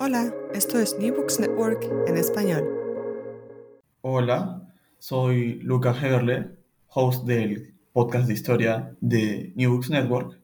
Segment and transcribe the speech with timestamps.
[0.00, 2.64] Hola, esto es New Books Network en español.
[4.00, 6.50] Hola, soy Luca Heberle,
[6.88, 10.40] host del podcast de historia de New Books Network.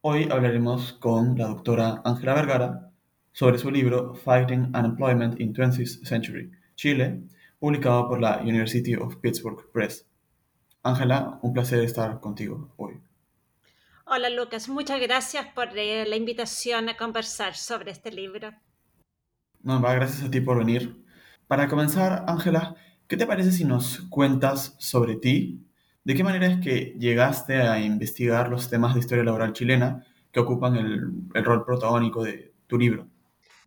[0.00, 2.90] Hoy hablaremos con la doctora Ángela Vergara
[3.32, 7.20] sobre su libro Fighting Unemployment in 20th Century, Chile,
[7.58, 10.06] publicado por la University of Pittsburgh Press.
[10.82, 12.98] Ángela, un placer estar contigo hoy.
[14.06, 18.52] Hola Lucas, muchas gracias por eh, la invitación a conversar sobre este libro.
[19.62, 21.04] No, va, gracias a ti por venir.
[21.46, 22.74] Para comenzar, Ángela,
[23.06, 25.66] ¿qué te parece si nos cuentas sobre ti?
[26.04, 30.40] ¿De qué manera es que llegaste a investigar los temas de historia laboral chilena que
[30.40, 33.08] ocupan el, el rol protagónico de tu libro?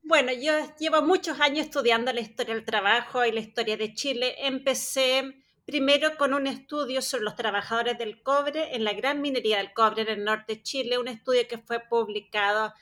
[0.04, 4.36] Bueno, yo llevo muchos años estudiando la historia del trabajo y la historia de Chile.
[4.40, 9.72] Empecé Primero con un estudio sobre los trabajadores del cobre en la gran minería del
[9.74, 12.74] cobre en el norte de Chile, un estudio que fue publicado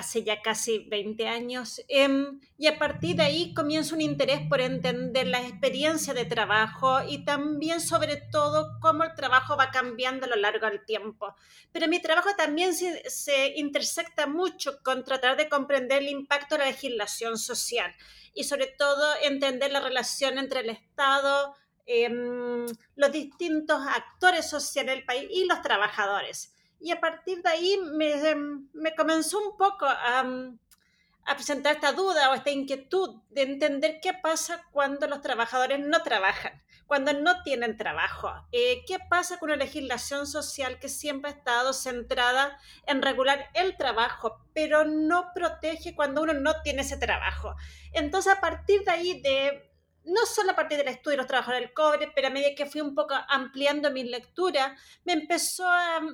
[0.00, 1.80] hace ya casi 20 años.
[1.88, 7.02] Em, y a partir de ahí comienza un interés por entender la experiencia de trabajo
[7.08, 11.34] y también sobre todo cómo el trabajo va cambiando a lo largo del tiempo.
[11.72, 16.60] Pero mi trabajo también se, se intersecta mucho con tratar de comprender el impacto de
[16.60, 17.94] la legislación social
[18.34, 21.54] y sobre todo entender la relación entre el Estado,
[21.92, 26.54] Em, los distintos actores sociales del país y los trabajadores.
[26.80, 28.34] Y a partir de ahí me,
[28.72, 30.20] me comenzó un poco a,
[31.24, 36.02] a, presentar esta duda o esta inquietud de entender qué pasa cuando los trabajadores no
[36.02, 38.32] trabajan, cuando no tienen trabajo.
[38.50, 43.76] Eh, ¿Qué pasa con una legislación social que siempre ha estado centrada en regular el
[43.76, 47.54] trabajo, pero no protege cuando uno no tiene ese trabajo?
[47.92, 49.69] Entonces, a partir de ahí, de
[50.04, 52.66] no solo a partir del estudio de los trabajadores del cobre, pero a medida que
[52.66, 55.64] fui un poco ampliando mi lectura, me empezó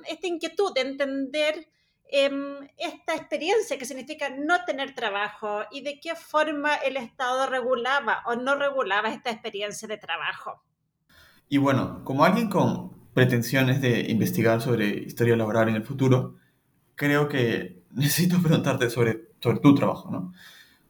[0.07, 1.69] esta inquietud de entender
[2.09, 8.23] em, esta experiencia que significa no tener trabajo y de qué forma el Estado regulaba
[8.25, 10.63] o no regulaba esta experiencia de trabajo.
[11.49, 16.35] Y bueno, como alguien con pretensiones de investigar sobre historia laboral en el futuro,
[16.95, 20.33] creo que necesito preguntarte sobre, sobre tu trabajo, ¿no?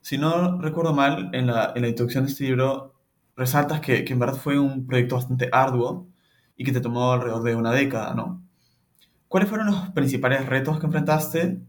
[0.07, 2.93] Si no recuerdo mal, en la, en la introducción de este libro
[3.35, 6.07] resaltas que, que, en verdad fue un proyecto bastante arduo
[6.55, 8.41] y que te tomó alrededor de una década, ¿no?
[9.27, 11.59] ¿Cuáles fueron los principales retos que enfrentaste?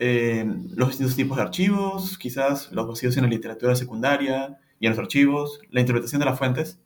[0.00, 4.90] Eh, los distintos tipos de archivos, quizás los vacíos en la literatura secundaria y en
[4.90, 6.80] los archivos, la interpretación de las fuentes.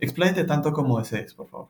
[0.00, 1.68] Expláyate tanto como desees, por favor.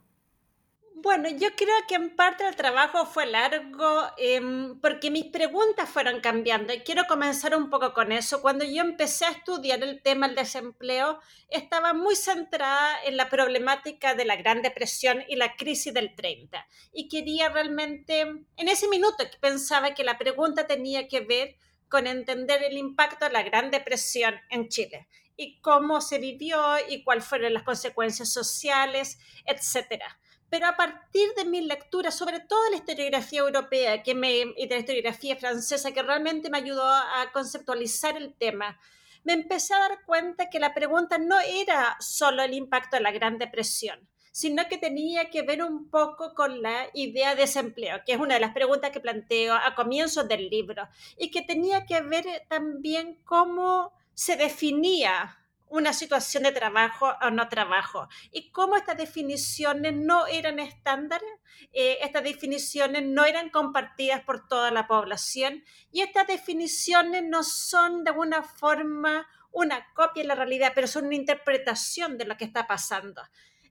[1.02, 4.40] Bueno, yo creo que en parte el trabajo fue largo eh,
[4.80, 8.40] porque mis preguntas fueron cambiando y quiero comenzar un poco con eso.
[8.40, 11.18] Cuando yo empecé a estudiar el tema del desempleo,
[11.48, 16.64] estaba muy centrada en la problemática de la Gran Depresión y la crisis del 30
[16.92, 21.56] y quería realmente, en ese minuto pensaba que la pregunta tenía que ver
[21.88, 27.02] con entender el impacto de la Gran Depresión en Chile y cómo se vivió y
[27.02, 30.20] cuáles fueron las consecuencias sociales, etcétera
[30.52, 34.74] pero a partir de mi lectura, sobre todo la historiografía europea que me, y de
[34.74, 38.78] la historiografía francesa, que realmente me ayudó a conceptualizar el tema,
[39.24, 43.12] me empecé a dar cuenta que la pregunta no era solo el impacto de la
[43.12, 48.12] Gran Depresión, sino que tenía que ver un poco con la idea de desempleo, que
[48.12, 50.86] es una de las preguntas que planteo a comienzos del libro,
[51.16, 55.41] y que tenía que ver también cómo se definía
[55.72, 58.06] una situación de trabajo o no trabajo.
[58.30, 61.28] Y cómo estas definiciones no eran estándares,
[61.72, 68.04] eh, estas definiciones no eran compartidas por toda la población y estas definiciones no son
[68.04, 72.44] de alguna forma una copia de la realidad, pero son una interpretación de lo que
[72.44, 73.22] está pasando.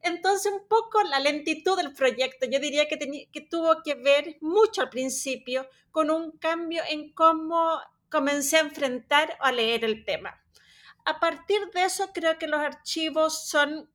[0.01, 2.97] Entonces, un poco la lentitud del proyecto, yo diría que,
[3.31, 7.79] que tuvo que ver mucho al principio con un cambio en cómo
[8.09, 10.40] comencé a enfrentar o a leer el tema
[11.11, 13.89] a partir de eso creo que los archivos son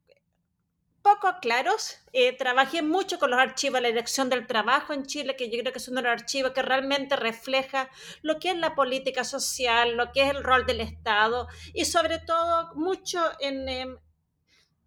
[1.01, 1.97] poco claros.
[2.13, 5.59] Eh, trabajé mucho con los archivos de la Dirección del Trabajo en Chile, que yo
[5.61, 7.89] creo que es uno de los archivos que realmente refleja
[8.23, 12.19] lo que es la política social, lo que es el rol del Estado y sobre
[12.19, 13.99] todo mucho en, em,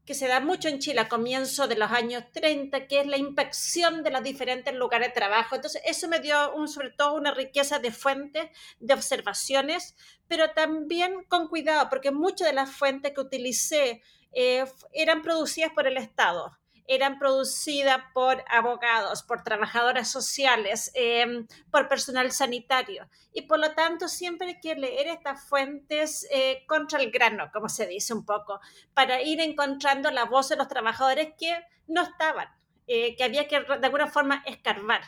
[0.10, 3.18] que se da mucho en Chile a comienzos de los años 30, que es la
[3.18, 5.54] inspección de los diferentes lugares de trabajo.
[5.54, 9.96] Entonces, eso me dio un, sobre todo una riqueza de fuentes, de observaciones,
[10.28, 14.02] pero también con cuidado, porque muchas de las fuentes que utilicé
[14.32, 16.59] eh, eran producidas por el Estado
[16.90, 23.08] eran producidas por abogados, por trabajadoras sociales, em, por personal sanitario.
[23.32, 27.70] Y por lo tanto, siempre hay que leer estas fuentes eh, contra el grano, como
[27.70, 28.60] se dice un poco,
[28.96, 32.50] para ir encontrando la voz de los trabajadores que no estaban,
[32.88, 35.04] eh, que había que de alguna forma escarbar.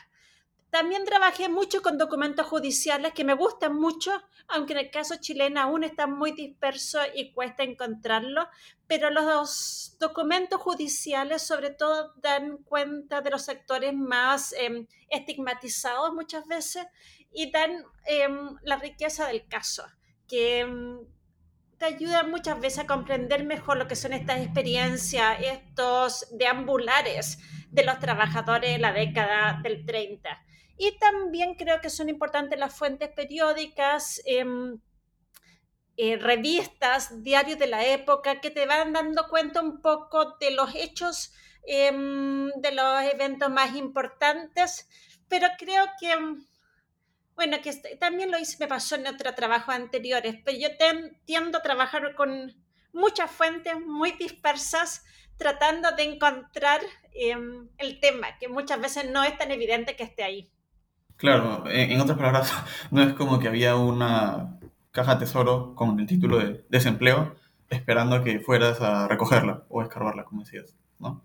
[0.72, 4.10] También trabajé mucho con documentos judiciales que me gustan mucho,
[4.48, 8.46] aunque en el caso chileno aún están muy dispersos y cuesta encontrarlos,
[8.86, 16.46] pero los documentos judiciales sobre todo dan cuenta de los sectores más em, estigmatizados muchas
[16.46, 16.86] veces
[17.30, 19.84] y dan em, la riqueza del caso,
[20.26, 21.00] que em,
[21.76, 27.40] te ayudan muchas veces a comprender mejor lo que son estas experiencias, estos deambulares
[27.70, 30.42] de los trabajadores en la década del 30
[30.82, 34.80] y también creo que son importantes las fuentes periódicas, em,
[35.96, 40.74] eh, revistas, diarios de la época, que te van dando cuenta un poco de los
[40.74, 41.32] hechos,
[41.64, 44.88] em, de los eventos más importantes,
[45.28, 46.16] pero creo que,
[47.36, 50.70] bueno, que este, también lo hice, me pasó en otros trabajos anteriores, pero yo
[51.24, 52.52] tiendo a trabajar con
[52.92, 55.04] muchas fuentes muy dispersas,
[55.36, 56.80] tratando de encontrar
[57.14, 60.52] em, el tema, que muchas veces no es tan evidente que esté ahí.
[61.22, 62.52] Claro, en, otras palabras,
[62.90, 64.58] no es como que había una
[64.90, 67.36] caja tesoro con el título de desempleo
[67.70, 71.24] esperando que fueras a recogerla o escarbarla, como decías, ¿no?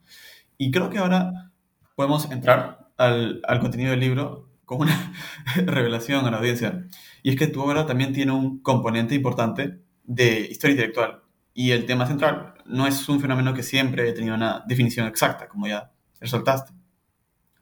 [0.56, 1.52] Y creo que ahora
[1.96, 5.14] podemos entrar al, al contenido del libro con una
[5.56, 6.86] revelación a la audiencia.
[7.24, 11.24] Y es que tu obra también tiene un componente importante de historia intelectual.
[11.56, 15.48] Y el tema central no es un fenómeno que siempre he tenido una definición exacta,
[15.48, 16.74] como ya resaltaste.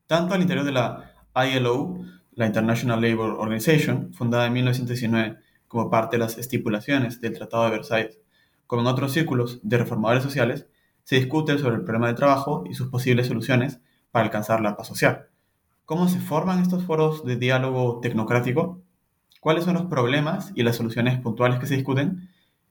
[0.06, 2.02] Tanto al interior de la ILO
[2.36, 5.38] la International Labour Organization, fundada en 1919
[5.68, 8.20] como parte de las estipulaciones del Tratado de Versailles,
[8.68, 10.68] como en otros círculos de reformadores sociales,
[11.04, 13.80] se discute sobre el problema del trabajo y sus posibles soluciones
[14.12, 15.28] para alcanzar la paz social.
[15.86, 18.82] ¿Cómo se forman estos foros de diálogo tecnocrático?
[19.40, 22.30] ¿Cuáles son los problemas y las soluciones puntuales que se discuten?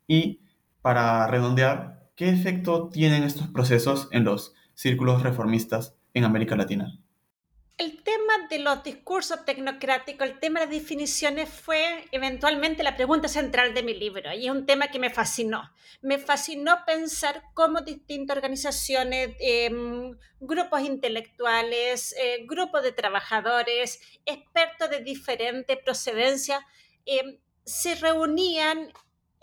[0.09, 0.41] Y,
[0.83, 6.99] para redondear, ¿qué efecto tienen estos procesos en los círculos reformistas en América Latina?
[7.77, 13.27] El tema de los discursos tecnocráticos, el tema de las definiciones fue eventualmente la pregunta
[13.27, 15.73] central de mi libro y es un tema que me fascinó.
[16.01, 25.01] Me fascinó pensar cómo distintas organizaciones, em, grupos intelectuales, eh, grupos de trabajadores, expertos de
[25.01, 26.65] diferente procedencia,
[27.07, 28.93] em, se reunían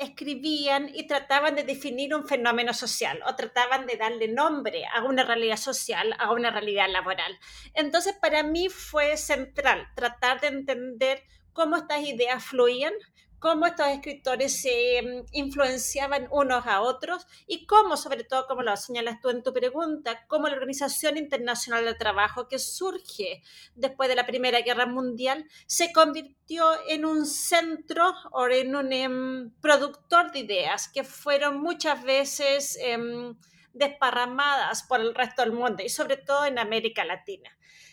[0.01, 5.23] escribían y trataban de definir un fenómeno social o trataban de darle nombre a una
[5.23, 7.37] realidad social, a una realidad laboral.
[7.73, 12.93] Entonces, para mí fue central tratar de entender cómo estas ideas fluían,
[13.41, 18.77] cómo estos escritores se mm, influenciaban unos a otros y cómo, sobre todo, como lo
[18.77, 23.41] señalas tú en tu pregunta, cómo la Organización Internacional del Trabajo, que surge
[23.75, 29.51] después de la Primera Guerra Mundial, se convirtió en un centro o en un em,
[29.59, 33.35] productor de ideas que fueron muchas veces em,
[33.73, 37.49] desparramadas por el resto del mundo y sobre todo en América Latina.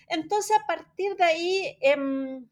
[0.09, 2.47] Entonces, a partir de ahí em,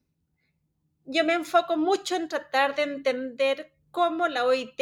[1.07, 4.81] yo me enfoco mucho en tratar de entender cómo la OIT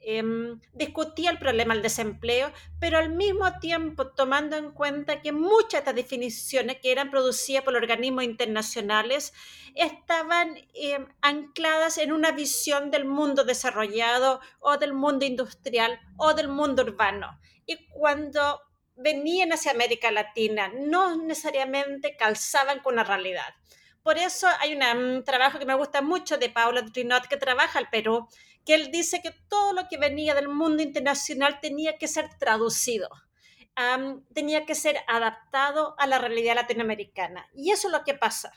[0.00, 5.72] em, discutía el problema del desempleo, pero al mismo tiempo tomando en cuenta que muchas
[5.72, 9.32] de estas definiciones que eran producidas por organismos internacionales
[9.74, 16.48] estaban em, ancladas en una visión del mundo desarrollado o del mundo industrial o del
[16.48, 17.38] mundo urbano.
[17.66, 18.60] Y cuando
[18.96, 23.54] venían hacia América Latina, no necesariamente calzaban con la realidad.
[24.08, 27.90] Por eso hay un trabajo que me gusta mucho de Paulo Trinot, que trabaja al
[27.90, 28.26] Perú,
[28.64, 33.10] que él dice que todo lo que venía del mundo internacional tenía que ser traducido,
[34.32, 37.50] tenía que ser adaptado a la realidad latinoamericana.
[37.52, 38.50] Y eso es lo que pasa.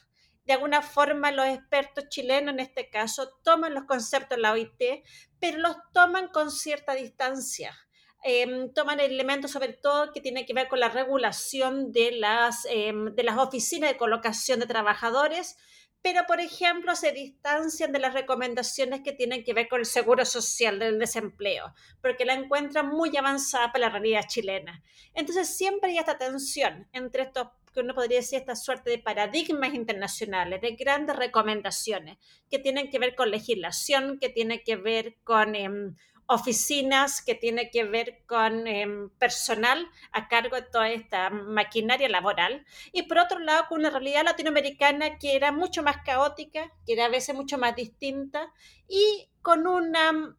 [0.45, 5.03] De alguna forma, los expertos chilenos, en este caso, toman los conceptos de la OIT,
[5.37, 7.77] pero los toman con cierta distancia
[8.23, 13.15] Em, toman elementos sobre todo que tienen que ver con la regulación de las, em,
[13.15, 15.57] de las oficinas de colocación de trabajadores,
[16.03, 20.23] pero por ejemplo se distancian de las recomendaciones que tienen que ver con el seguro
[20.25, 24.83] social del desempleo, porque la encuentran muy avanzada para la realidad chilena.
[25.15, 29.73] Entonces siempre hay esta tensión entre estos que uno podría decir esta suerte de paradigmas
[29.73, 32.17] internacionales, de grandes recomendaciones
[32.49, 35.95] que tienen que ver con legislación, que tienen que ver con em,
[36.27, 42.65] oficinas que tiene que ver con em, personal a cargo de toda esta maquinaria laboral
[42.91, 47.05] y por otro lado con una realidad latinoamericana que era mucho más caótica, que era
[47.05, 48.51] a veces mucho más distinta
[48.87, 50.35] y con una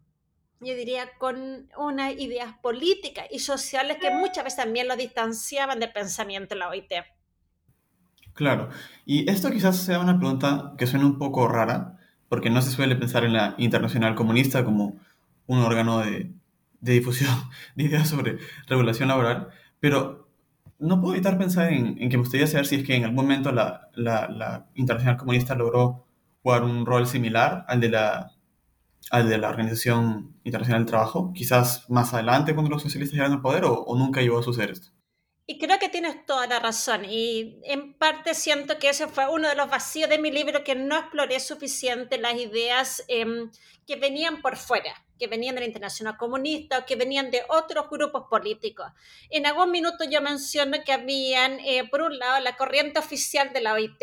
[0.65, 5.93] yo diría, con unas ideas políticas y sociales que muchas veces también lo distanciaban del
[5.93, 6.93] pensamiento de la OIT.
[8.35, 8.71] Claro,
[9.05, 11.99] y esto quizás sea una pregunta que suena un poco rara,
[12.29, 15.01] porque no se suele pensar en la internacional comunista como
[15.47, 16.33] un órgano de,
[16.81, 17.31] difusión
[17.77, 19.49] de ideas sobre regulación laboral,
[19.81, 20.29] pero
[20.79, 23.53] no puedo evitar pensar en, que me gustaría saber si es que en algún momento
[23.53, 26.07] la, la, Internacional Comunista logró
[26.43, 28.33] jugar un rol similar al de la
[29.11, 33.43] al de la Organización Internacional del Trabajo, quizás más adelante cuando los socialistas llegaron al
[33.43, 34.93] poder o, o nunca llegó a suceder esto.
[35.45, 37.05] Y creo que tienes toda la razón.
[37.05, 40.77] Y en parte siento que ese fue uno de los vacíos de mi libro, que
[40.77, 43.51] no exploré suficiente las ideas em,
[43.87, 47.91] que venían por fuera, que venían de la Internacional Comunista o que venían de otros
[47.91, 48.87] grupos políticos.
[49.31, 53.61] En algún minuto yo menciono que habían, eh, por un lado, la corriente oficial de
[53.63, 54.03] la OIT,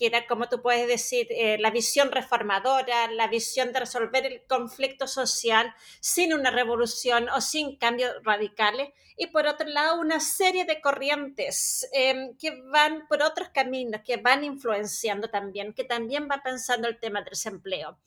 [0.00, 4.42] que era, como tú puedes decir, eh, la visión reformadora, la visión de resolver el
[4.46, 8.88] conflicto social sin una revolución o sin cambios radicales,
[9.18, 14.16] y por otro lado una serie de corrientes em, que van por otros caminos, que
[14.16, 17.98] van influenciando también, que también van pensando el tema del desempleo.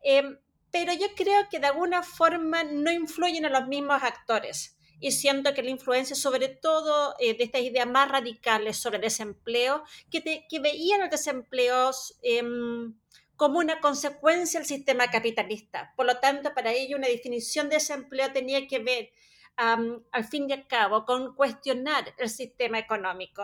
[0.00, 0.38] Em,
[0.70, 5.52] pero yo creo que de alguna forma no influyen a los mismos actores y siento
[5.54, 10.60] que la influencia, sobre todo eh, de estas ideas más radicales sobre desempleo, que, que
[10.60, 11.90] veían el desempleo
[12.22, 12.94] em,
[13.36, 15.92] como una consecuencia del sistema capitalista.
[15.96, 19.10] Por lo tanto, para ello una definición de desempleo tenía que ver,
[19.56, 23.42] al fin y al cabo, con cuestionar el sistema económico.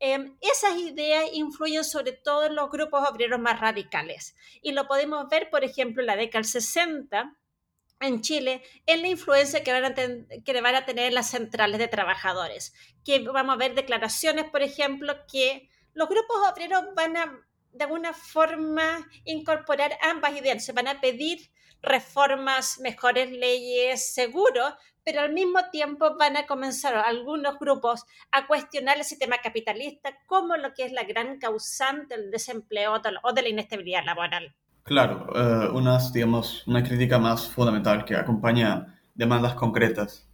[0.00, 5.28] Em, esas ideas influyen sobre todo en los grupos obreros más radicales y lo podemos
[5.28, 7.36] ver, por ejemplo, en la década del 60
[8.00, 11.88] en Chile en la influencia que van, a que van a tener las centrales de
[11.88, 12.74] trabajadores.
[13.04, 18.12] Que vamos a ver declaraciones, por ejemplo, que los grupos obreros van a de alguna
[18.12, 20.64] forma incorporar ambas ideas.
[20.64, 21.50] Se van a pedir
[21.80, 28.98] reformas, mejores leyes, seguro, pero al mismo tiempo van a comenzar algunos grupos a cuestionar
[28.98, 33.48] el sistema capitalista como lo que es la gran causante del desempleo o de la
[33.48, 34.54] inestabilidad laboral.
[34.88, 40.26] Claro, eh, unas, digamos, una crítica más fundamental que acompaña demandas concretas,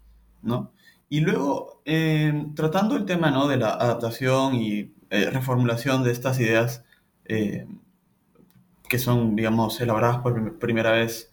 [0.43, 0.73] ¿no?
[1.09, 3.49] Y luego, eh, tratando el tema, ¿no?
[3.49, 6.85] De la adaptación y eh, reformulación de estas ideas
[8.89, 11.33] que son, digamos, elaboradas por primera vez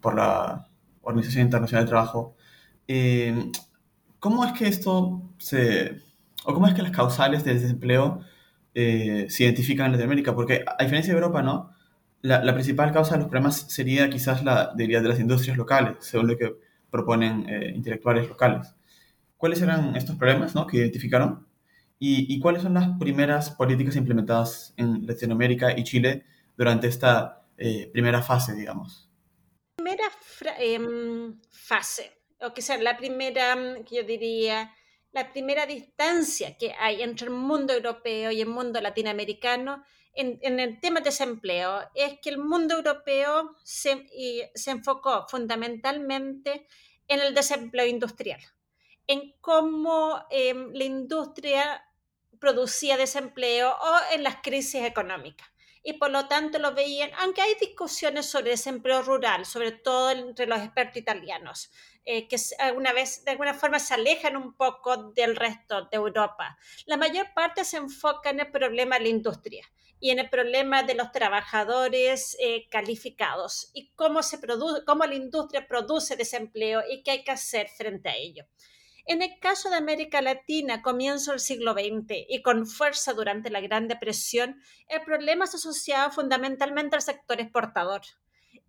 [0.00, 0.68] por la
[1.02, 2.36] Organización Internacional del Trabajo,
[4.20, 6.00] ¿cómo es que esto se...
[6.44, 8.20] o cómo es que las causales del desempleo
[8.74, 10.34] se identifican en Latinoamérica?
[10.34, 11.72] Porque a diferencia de Europa, ¿no?
[12.22, 16.28] La, principal causa de los problemas sería quizás la debilidad de las industrias locales, según
[16.28, 16.54] lo que
[16.90, 18.74] proponen eh, intelectuales locales.
[19.36, 20.66] ¿Cuáles eran estos problemas ¿no?
[20.66, 21.48] que identificaron?
[22.04, 26.24] ¿Y, cuáles son las primeras políticas implementadas en Latinoamérica y Chile
[26.56, 29.08] durante esta eh, primera fase, digamos?
[29.76, 30.02] Primera
[30.58, 32.10] em, fase,
[32.40, 33.54] o que sea, la primera,
[33.88, 34.72] que yo diría,
[35.12, 40.80] la primera distancia que hay entre el mundo europeo y el mundo latinoamericano en, el
[40.80, 44.06] tema de desempleo es que el mundo europeo se,
[44.54, 46.66] se enfocó fundamentalmente
[47.08, 48.40] en el desempleo industrial,
[49.06, 51.84] en cómo em, la industria
[52.38, 55.48] producía desempleo o en las crisis económicas.
[55.84, 60.46] Y por lo tanto lo veían, aunque hay discusiones sobre desempleo rural, sobre todo entre
[60.46, 61.72] los expertos italianos,
[62.04, 66.56] eh, que alguna vez, de alguna forma se alejan un poco del resto de Europa.
[66.86, 69.68] La mayor parte se enfoca en el problema de la industria
[70.02, 75.14] y en el problema de los trabajadores eh, calificados y cómo, se produce, cómo la
[75.14, 78.44] industria produce desempleo y qué hay que hacer frente a ello.
[79.06, 83.60] En el caso de América Latina, comienzo del siglo XX y con fuerza durante la
[83.60, 88.02] Gran Depresión, el problema se asociaba fundamentalmente al sector exportador.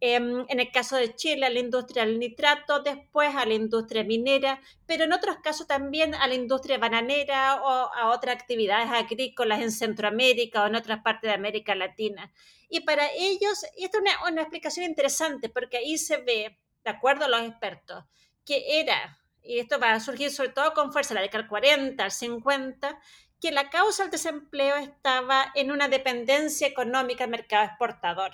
[0.05, 4.03] Em, en el caso de Chile, a la industria del nitrato, después a la industria
[4.03, 9.61] minera, pero en otros casos también a la industria bananera o a otras actividades agrícolas
[9.61, 12.33] en Centroamérica o en otras partes de América Latina.
[12.67, 16.91] Y para ellos, y esto es una, una explicación interesante, porque ahí se ve, de
[16.91, 18.03] acuerdo a los expertos,
[18.45, 22.03] que era, y esto va a surgir sobre todo con fuerza la década del 40,
[22.03, 22.99] al 50,
[23.39, 28.33] que la causa del desempleo estaba en una dependencia económica del mercado exportador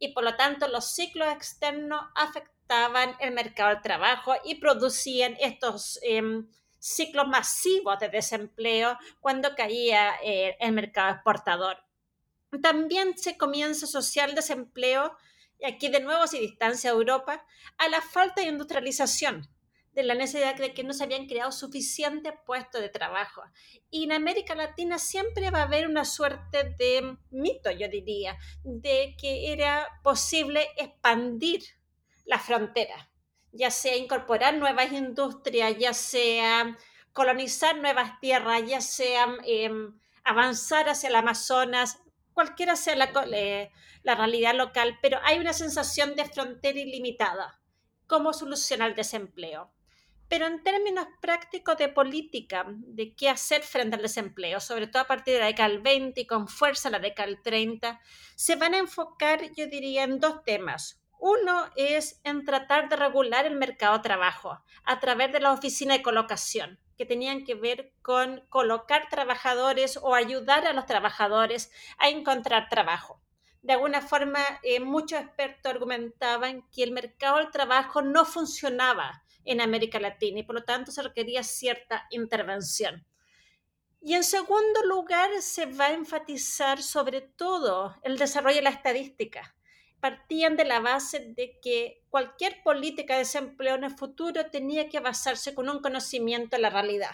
[0.00, 6.00] y por lo tanto los ciclos externos afectaban el mercado del trabajo y producían estos
[6.02, 11.76] em, ciclos masivos de desempleo cuando caía eh, el mercado exportador.
[12.62, 15.16] También se comienza a asociar el desempleo,
[15.60, 19.48] y aquí de nuevo se distancia a Europa, a la falta de industrialización
[20.00, 23.42] de la necesidad de que no se habían creado suficientes puestos de trabajo.
[23.90, 29.14] Y en América Latina siempre va a haber una suerte de mito, yo diría, de
[29.18, 31.62] que era posible expandir
[32.24, 33.10] la frontera,
[33.52, 36.76] ya sea incorporar nuevas industrias, ya sea
[37.12, 41.98] colonizar nuevas tierras, ya sea em, avanzar hacia el Amazonas,
[42.32, 43.70] cualquiera sea la, eh,
[44.02, 47.60] la realidad local, pero hay una sensación de frontera ilimitada.
[48.06, 49.72] ¿Cómo solucionar el desempleo?
[50.30, 55.08] Pero en términos prácticos de política, de qué hacer frente al desempleo, sobre todo a
[55.08, 58.00] partir de la década del 20 y con fuerza la década del 30,
[58.36, 61.02] se van a enfocar, yo diría, en dos temas.
[61.18, 65.94] Uno es en tratar de regular el mercado de trabajo a través de la oficina
[65.94, 72.08] de colocación, que tenían que ver con colocar trabajadores o ayudar a los trabajadores a
[72.08, 73.20] encontrar trabajo.
[73.62, 79.60] De alguna forma, eh, muchos expertos argumentaban que el mercado del trabajo no funcionaba en
[79.60, 83.04] América Latina y por lo tanto se requería cierta intervención.
[84.02, 89.54] Y en segundo lugar, se va a enfatizar sobre todo el desarrollo de la estadística.
[90.00, 95.00] Partían de la base de que cualquier política de desempleo en el futuro tenía que
[95.00, 97.12] basarse con un conocimiento de la realidad.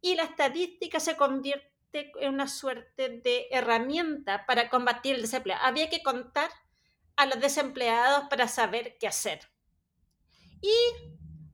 [0.00, 5.58] Y la estadística se convierte en una suerte de herramienta para combatir el desempleo.
[5.60, 6.50] Había que contar
[7.16, 9.40] a los desempleados para saber qué hacer.
[10.62, 10.74] Y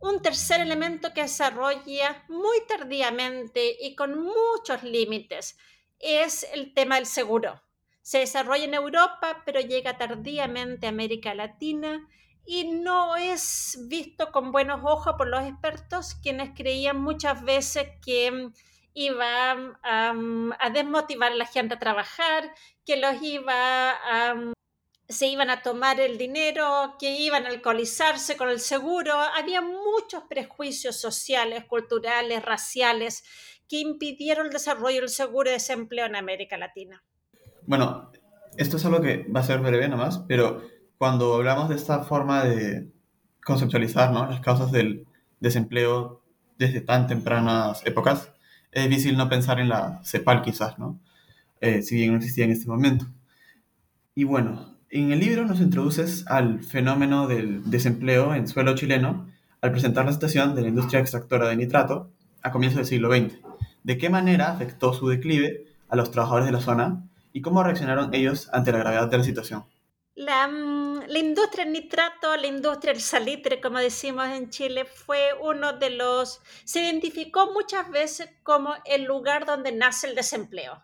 [0.00, 5.56] un tercer elemento que desarrolla muy tardíamente y con muchos límites
[5.98, 7.62] es el tema del seguro.
[8.02, 12.08] Se desarrolla en Europa, pero llega tardíamente a América Latina
[12.46, 18.50] y no es visto con buenos ojos por los expertos, quienes creían muchas veces que
[18.94, 22.52] iba a, desmotivar a la gente a trabajar,
[22.86, 24.52] que los iba a
[25.10, 29.12] se iban a tomar el dinero, que iban a alcoholizarse con el seguro.
[29.36, 33.24] Había muchos prejuicios sociales, culturales, raciales
[33.68, 37.02] que impidieron el desarrollo del seguro de desempleo en América Latina.
[37.66, 38.10] Bueno,
[38.56, 40.62] esto es algo que va a ser breve nomás, pero
[40.96, 42.88] cuando hablamos de esta forma de
[43.44, 44.26] conceptualizar ¿no?
[44.26, 45.06] las causas del
[45.40, 46.22] desempleo
[46.56, 48.32] desde tan tempranas épocas,
[48.70, 51.00] es difícil no pensar en la CEPAL quizás, ¿no?
[51.60, 53.06] Eh, si bien no existía en este momento.
[54.14, 59.30] Y bueno, en el libro nos introduces al fenómeno del desempleo en suelo chileno
[59.60, 62.10] al presentar la situación de la industria extractora de nitrato
[62.42, 63.38] a comienzos del siglo XX.
[63.84, 68.12] ¿De qué manera afectó su declive a los trabajadores de la zona y cómo reaccionaron
[68.14, 69.64] ellos ante la gravedad de la situación?
[70.16, 75.28] La, mm, la, industria del nitrato, la industria del salitre, como decimos en Chile, fue
[75.40, 76.40] uno de los...
[76.64, 80.82] se identificó muchas veces como el lugar donde nace el desempleo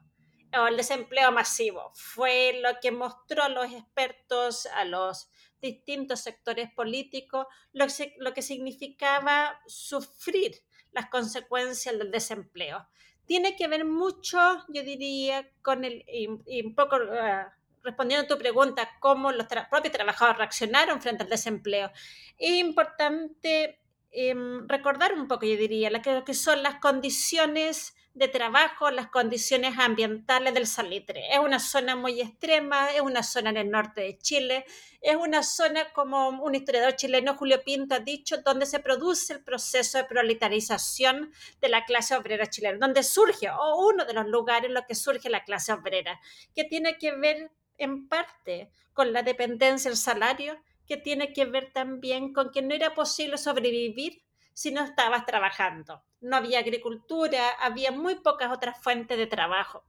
[0.52, 1.92] o el desempleo masivo.
[1.94, 5.30] Fue lo que mostró a los expertos, a los
[5.61, 12.87] distintos sectores políticos, lo que, lo que significaba sufrir las consecuencias del desempleo.
[13.26, 16.28] Tiene que ver mucho, yo diría, con el, y,
[16.64, 17.50] un poco uh,
[17.82, 21.90] respondiendo a tu pregunta, cómo los propios trabajadores reaccionaron frente al desempleo.
[22.38, 23.80] Es importante
[24.11, 29.79] em, recordar un poco, yo diría, lo que son las condiciones de trabajo, las condiciones
[29.79, 31.35] ambientales del salitre.
[31.35, 34.64] Es una zona muy extrema, es una zona en el norte de Chile,
[35.02, 39.44] es una zona, como un historiador chileno, Julio Pinto, ha dicho, donde se produce el
[39.44, 44.68] proceso de proletarización de la clase obrera chilena, donde surge, o uno de los lugares
[44.68, 46.18] en los que surge la clase obrera,
[46.55, 51.70] que tiene que ver en parte con la dependencia del salario, que tiene que ver
[51.74, 54.22] también con que no era posible sobrevivir
[54.57, 56.03] si no estabas trabajando.
[56.23, 59.85] No había agricultura, había muy pocas otras fuentes de trabajo.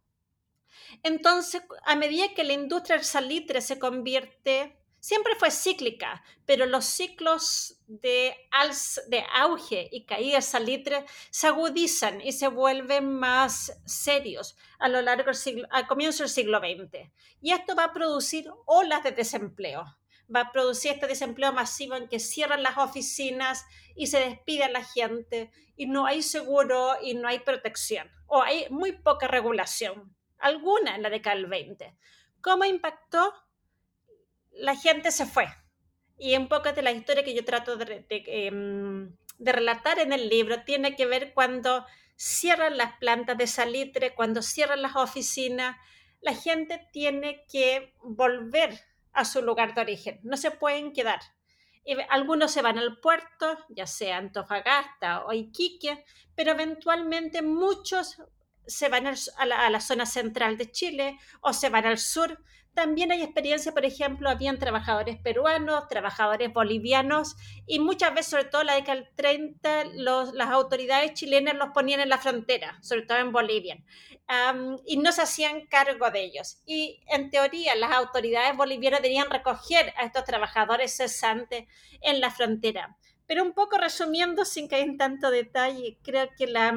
[1.04, 6.84] Entonces, a medida que la industria del salitre se convierte, siempre fue cíclica, pero los
[6.84, 8.36] ciclos de,
[9.08, 15.02] de auge y caída del salitre se agudizan y se vuelven más serios a lo
[15.02, 17.10] largo del siglo, al comienzo del siglo XX.
[17.42, 19.86] Y esto va a producir olas de desempleo
[20.34, 24.70] va a producir este desempleo masivo en que cierran las oficinas y se despide a
[24.70, 30.16] la gente y no hay seguro y no hay protección o hay muy poca regulación,
[30.38, 31.96] alguna en la década del 20.
[32.42, 33.34] ¿Cómo impactó?
[34.52, 35.48] La gente se fue.
[36.18, 40.30] Y un poco de la historia que yo trato de, em, de relatar en el
[40.30, 41.86] libro tiene que ver cuando
[42.16, 45.78] cierran las plantas de salitre, cuando cierran las oficinas,
[46.22, 48.80] la gente tiene que volver
[49.18, 51.20] a su lugar de origen, no se pueden quedar.
[52.10, 56.04] Algunos se van al puerto, ya sea Antofagasta o Iquique,
[56.36, 58.22] pero eventualmente muchos
[58.68, 62.40] se van a la, a la, zona central de Chile o se van al sur.
[62.74, 68.62] También hay experiencia, por ejemplo, habían trabajadores peruanos, trabajadores bolivianos y muchas veces, sobre todo
[68.62, 73.02] en la década del 30, los, las autoridades chilenas los ponían en la frontera, sobre
[73.02, 73.84] todo en Bolivia
[74.86, 76.62] y no se hacían cargo de ellos.
[76.66, 81.66] Y en teoría las autoridades bolivianas deberían recoger a estos trabajadores cesantes
[82.02, 82.98] en la frontera.
[83.26, 86.74] Pero un poco resumiendo, sin caer en tanto detalle, creo que la,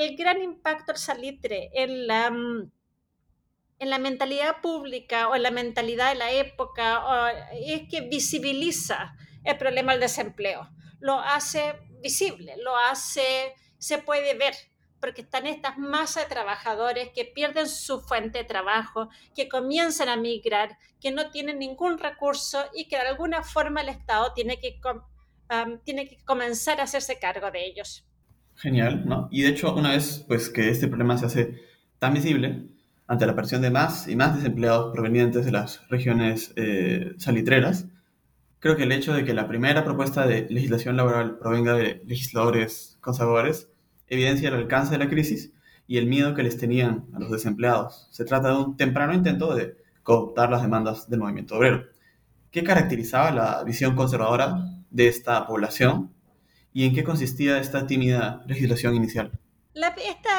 [0.00, 6.10] el gran impacto del salitre en la, en la mentalidad pública o en la mentalidad
[6.10, 10.68] de la época es que visibiliza el problema del desempleo
[11.00, 14.54] lo hace visible, lo hace, se puede ver,
[15.00, 20.16] porque están estas masas de trabajadores que pierden su fuente de trabajo, que comienzan a
[20.16, 24.78] migrar, que no tienen ningún recurso y que de alguna forma el Estado tiene que,
[25.84, 28.06] tiene que comenzar a hacerse cargo de ellos.
[28.60, 29.28] Genial, ¿no?
[29.30, 31.62] Y de hecho, una vez pues, que este problema se hace
[31.98, 32.66] tan visible,
[33.06, 37.86] ante la aparición de más y más desempleados provenientes de las regiones eh, salitreras,
[38.58, 42.98] creo que el hecho de que la primera propuesta de legislación laboral provenga de legisladores
[43.00, 43.70] conservadores
[44.08, 45.52] evidencia el alcance de la crisis
[45.86, 48.08] y el miedo que les tenían a los desempleados.
[48.10, 51.86] Se trata de un temprano intento de cooptar las demandas del movimiento obrero.
[52.50, 56.10] ¿Qué caracterizaba la visión conservadora de esta población
[56.72, 59.32] y en qué consistía esta tímida legislación inicial?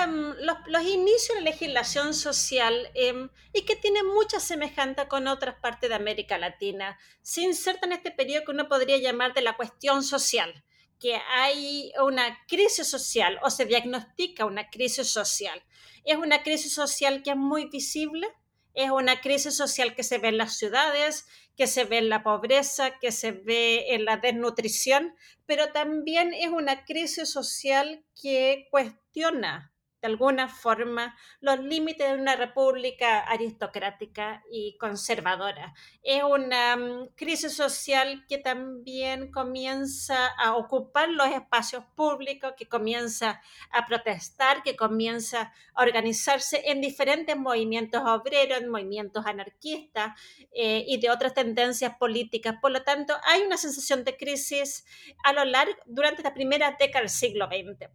[0.07, 0.33] Mm,
[0.67, 5.89] los, inicios de la legislación social em, y que tiene mucha semejanza con otras partes
[5.89, 10.03] de América Latina, se inserta en este periodo que uno podría llamar de la cuestión
[10.03, 10.63] social,
[10.99, 15.63] que hay una crisis social o se diagnostica una crisis social.
[16.03, 18.27] Es una crisis social que es muy visible,
[18.73, 21.25] es una crisis social que se ve en las ciudades,
[21.57, 26.49] que se ve en la pobreza, que se ve en la desnutrición, pero también es
[26.49, 29.70] una crisis social que cuestiona
[30.01, 35.73] de alguna forma los límites de una república aristocrática y conservadora.
[36.01, 43.41] Es una mm, crisis social que también comienza a ocupar los espacios públicos, que comienza
[43.71, 50.19] a protestar, que comienza a organizarse en diferentes movimientos obreros, en movimientos anarquistas
[50.51, 52.55] eh, y de otras tendencias políticas.
[52.59, 54.85] Por lo tanto, hay una sensación de crisis
[55.23, 57.89] a lo largo durante la primera década del siglo XX.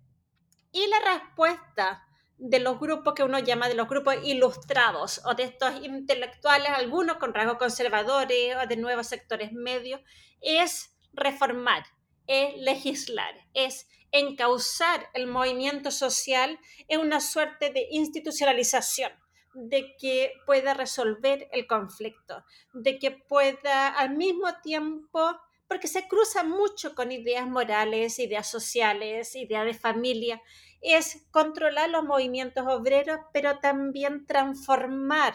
[0.77, 5.45] Y la respuesta de los grupos que uno llama de los grupos ilustrados o de
[5.45, 10.03] estos intelectuales, algunos con rasgos conservadores o de nuevos sectores medios,
[10.43, 11.83] es reformar,
[12.27, 16.59] es legislar, es encauzar el movimiento social
[16.89, 19.13] en una suerte de institucionalización
[19.55, 26.45] de que pueda resolver el conflicto, de que pueda al mismo tiempo porque se cruza
[26.45, 30.43] mucho con ideas morales, ideas sociales, ideas de familia,
[30.81, 35.35] es controlar los movimientos obreros, pero también transformar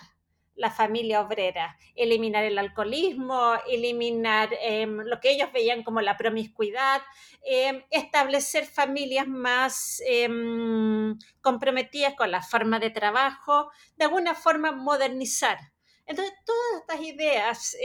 [0.55, 7.01] la familia obrera, eliminar el alcoholismo, eliminar em, lo que ellos veían como la promiscuidad,
[7.43, 15.57] em, establecer familias más em, comprometidas con la forma de trabajo, de alguna forma modernizar.
[16.05, 17.75] Entonces, todas estas ideas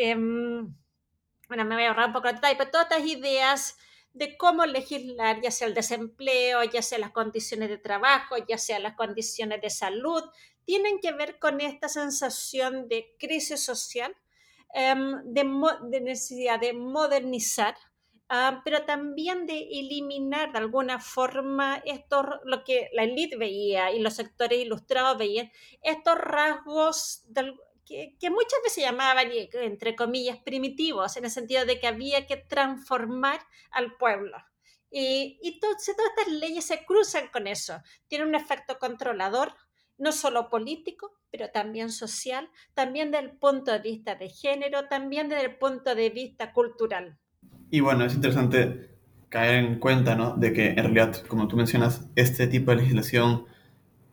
[1.49, 3.79] bueno, me voy a ahorrar un poco de detalle, pero todas estas ideas
[4.17, 8.79] de cómo legislar, ya sea el desempleo, ya sea las condiciones de trabajo, ya sea
[8.79, 10.23] las condiciones de salud,
[10.65, 14.17] tienen que ver con esta sensación de crisis social,
[14.73, 17.77] em, de, necesidad de modernizar,
[18.31, 24.01] ah, pero también de eliminar de alguna forma esto, lo que la élite veía y
[24.01, 25.53] los sectores ilustrados veían,
[25.83, 27.53] estos rasgos de,
[27.87, 33.41] que, muchas veces llamaban, entre comillas, primitivos, en el sentido de que había que transformar
[33.71, 34.37] al pueblo.
[34.91, 37.81] Y, y todas estas leyes se cruzan con eso.
[38.09, 39.55] Tienen un efecto controlador,
[39.99, 45.29] no solo político, pero también social, también desde el punto de vista de género, también
[45.29, 47.19] desde el punto de vista cultural.
[47.71, 48.91] Y bueno, es interesante
[49.29, 50.37] caer en cuenta, ¿no?
[50.37, 53.47] De que en realidad, como tú mencionas, este tipo de legislación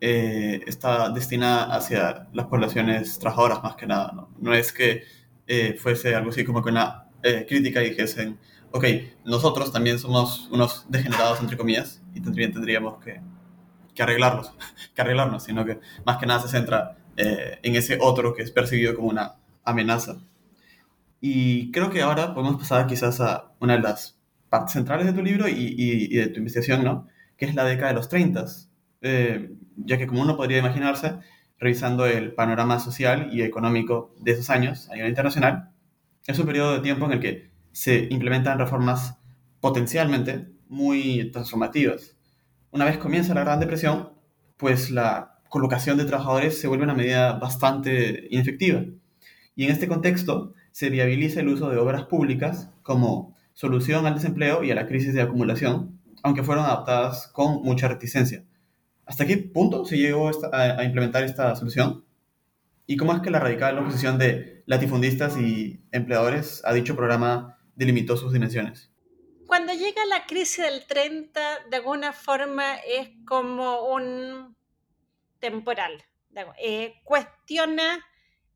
[0.05, 4.11] eh, está destinada hacia las poblaciones trabajadoras más que nada.
[4.13, 5.03] No, no es que
[5.47, 8.37] eh, fuese algo así como que una eh, crítica y dijesen,
[8.71, 8.83] ok,
[9.23, 13.21] nosotros también somos unos degenerados, entre comillas, y también tendríamos que,
[13.95, 14.51] que arreglarlos,
[14.93, 18.95] que arreglarnos, sino que más que nada se centra en ese otro que es percibido
[18.95, 20.17] como una amenaza.
[21.21, 25.23] Y creo que ahora podemos pasar quizás a una de las partes centrales de tu
[25.23, 27.07] libro y, y, y de tu investigación, ¿no?
[27.37, 28.72] Que es la década de los 30
[29.03, 31.17] eh, ya que como uno podría imaginarse,
[31.59, 35.69] revisando el panorama social y económico de esos años a nivel internacional,
[36.25, 39.17] es un periodo de tiempo en el que se implementan reformas
[39.59, 42.17] potencialmente muy transformativas.
[42.71, 44.13] Una vez comienza la Gran Depresión,
[44.57, 48.83] pues la colocación de trabajadores se vuelve una medida bastante inefectiva.
[49.55, 54.63] Y en este contexto se viabiliza el uso de obras públicas como solución al desempleo
[54.63, 58.43] y a la crisis de acumulación, aunque fueron adaptadas con mucha reticencia.
[59.05, 62.05] ¿Hasta qué punto se llegó a, implementar esta solución?
[62.85, 68.17] ¿Y cómo es que la radical oposición de latifundistas y empleadores a dicho programa delimitó
[68.17, 68.91] sus dimensiones?
[69.47, 74.55] Cuando llega la crisis del 30, de alguna forma es como un
[75.39, 76.03] temporal.
[76.57, 78.03] Eh, cuestiona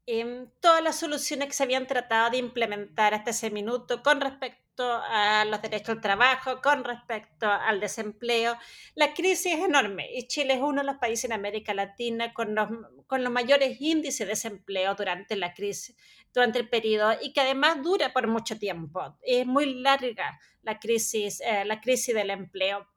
[0.06, 4.67] em, todas las soluciones que se habían tratado de implementar hasta ese minuto con respecto
[4.78, 8.56] respecto a los derechos al trabajo, con respecto al desempleo.
[8.96, 12.54] La crisis es enorme y Chile es uno de los países en América Latina con
[12.54, 12.70] los,
[13.08, 15.96] con los mayores índices de desempleo durante la crisis,
[16.34, 19.18] durante el periodo y que además dura por mucho tiempo.
[19.24, 22.88] Es muy larga la crisis, eh, la crisis del empleo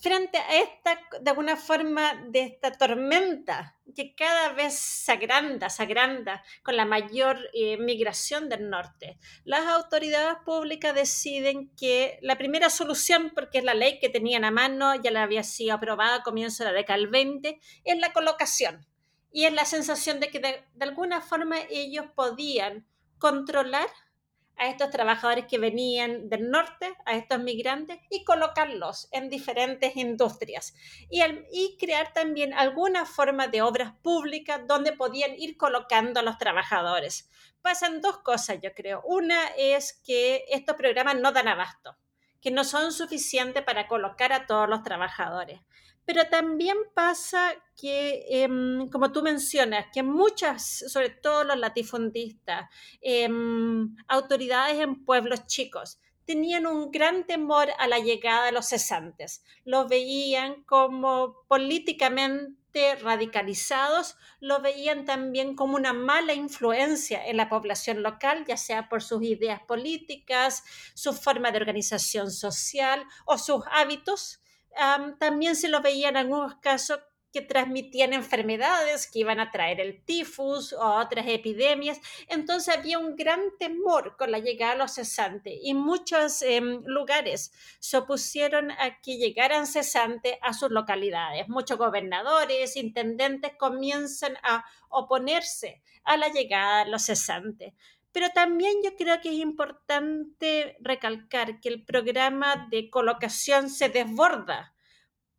[0.00, 5.82] frente a esta, de alguna forma, de esta tormenta que cada vez se agranda, se
[5.82, 12.70] agranda con la mayor eh, migración del norte, las autoridades públicas deciden que la primera
[12.70, 16.22] solución, porque es la ley que tenían a mano, ya la había sido aprobada a
[16.22, 18.86] comienzo de la década del 20, es la colocación.
[19.30, 22.86] Y es la sensación de que de alguna forma ellos podían
[23.18, 23.88] controlar
[24.56, 30.74] a estos trabajadores que venían del norte, a estos migrantes, y colocarlos en diferentes industrias.
[31.10, 36.38] Y, y, crear también alguna forma de obras públicas donde podían ir colocando a los
[36.38, 37.28] trabajadores.
[37.62, 39.02] Pasan dos cosas, yo creo.
[39.04, 41.96] Una es que estos programas no dan abasto,
[42.44, 45.60] que no son suficientes para colocar a todos los trabajadores.
[46.04, 52.68] Pero también pasa que, em, como tú mencionas, que muchas, sobre todo los latifundistas,
[53.00, 59.42] em, autoridades en pueblos chicos, tenían un gran temor a la llegada de los cesantes.
[59.64, 68.02] Los veían como políticamente radicalizados, lo veían también como una mala influencia en la población
[68.02, 74.40] local, ya sea por sus ideas políticas, su forma de organización social o sus hábitos
[75.18, 77.00] también se lo veía en algunos casos
[77.34, 82.00] que transmitían enfermedades que iban a traer el tifus o otras epidemias.
[82.28, 87.52] Entonces había un gran temor con la llegada de los cesantes y muchos em, lugares
[87.80, 91.48] se opusieron a que llegaran cesantes a sus localidades.
[91.48, 97.74] Muchos gobernadores, intendentes comienzan a oponerse a la llegada de los cesantes.
[98.12, 104.73] Pero también yo creo que es importante recalcar que el programa de colocación se desborda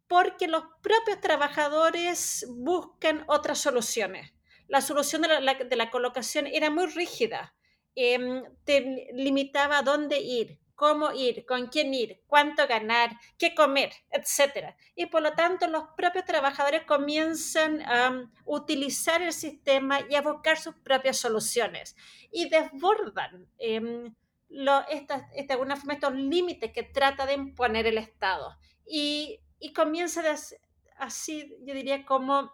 [0.07, 4.33] porque los propios trabajadores buscan otras soluciones.
[4.67, 7.55] La solución de la, colocación era muy rígida,
[7.95, 14.75] em, te limitaba dónde ir, cómo ir, con quién ir, cuánto ganar, qué comer, etc.
[14.95, 20.57] Y por lo tanto los propios trabajadores comienzan a utilizar el sistema y a buscar
[20.57, 21.95] sus propias soluciones
[22.31, 23.47] y desbordan
[25.57, 28.57] forma estos límites que trata de imponer el Estado.
[29.65, 30.21] Y comienza
[30.99, 32.53] así, yo diría como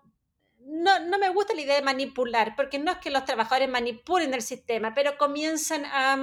[0.60, 4.34] no, no, me gusta la idea de manipular, porque no es que los trabajadores manipulen
[4.34, 6.18] el sistema, pero comienzan a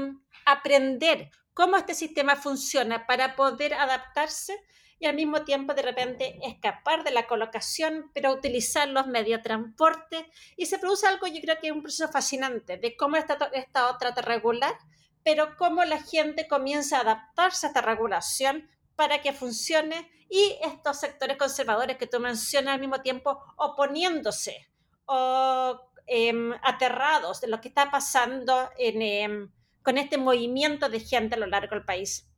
[0.46, 4.59] aprender cómo este sistema funciona para poder adaptarse
[4.98, 9.44] y al mismo tiempo de repente escapar de la colocación, pero utilizar los medios de
[9.44, 10.31] transporte.
[10.57, 13.98] Y se produce algo, yo creo que es un proceso fascinante, de cómo el Estado
[13.98, 14.74] trata de regular,
[15.22, 20.98] pero cómo la gente comienza a adaptarse a esta regulación para que funcione y estos
[20.98, 24.66] sectores conservadores que tú mencionas al mismo tiempo oponiéndose
[25.06, 29.50] o em, aterrados de lo que está pasando en, em,
[29.82, 32.28] con este movimiento de gente a lo largo del país.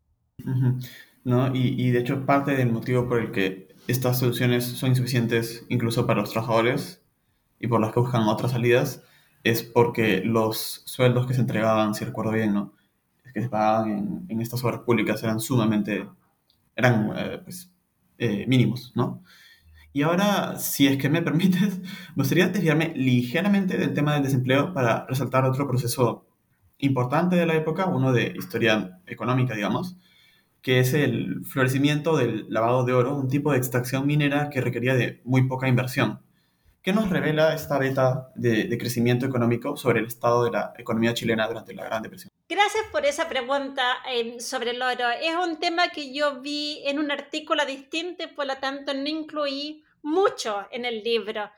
[1.24, 1.54] ¿No?
[1.54, 6.06] Y, y, de hecho parte del motivo por el que estas soluciones son insuficientes incluso
[6.06, 7.02] para los trabajadores
[7.58, 9.02] y por las que buscan otras salidas
[9.44, 12.74] es porque los sueldos que se entregaban, si recuerdo bien, ¿no?
[13.32, 16.06] que se pagaban en, en estas obras públicas eran sumamente,
[16.80, 17.72] eran eh, pues,
[18.18, 19.22] eh, mínimos, ¿no?
[19.92, 24.72] Y ahora, si es que me permites, me gustaría desviarme ligeramente del tema del desempleo
[24.74, 26.26] para resaltar otro proceso
[26.78, 29.96] importante de la época, uno de historia económica, digamos,
[30.62, 34.94] que es el florecimiento del lavado de oro, un tipo de extracción minera que requería
[34.94, 36.20] de muy poca inversión.
[36.82, 41.46] ¿Qué nos revela esta beta de, crecimiento económico sobre el estado de la economía chilena
[41.46, 42.29] durante la Gran Depresión?
[42.50, 45.08] Gracias por esa pregunta em, sobre el oro.
[45.08, 49.84] Es un tema que yo vi en un artículo distinto, por lo tanto no incluí
[50.02, 51.50] mucho en el libro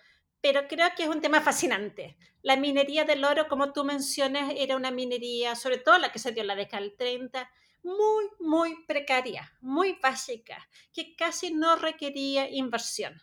[0.42, 2.18] pero creo que es un tema fascinante.
[2.42, 6.33] La minería del oro, como tú mencionas, era una minería, sobre todo la que se
[6.33, 7.48] dio en la década del 30,
[7.85, 13.22] muy, muy precaria, muy básica, que casi no requería inversión.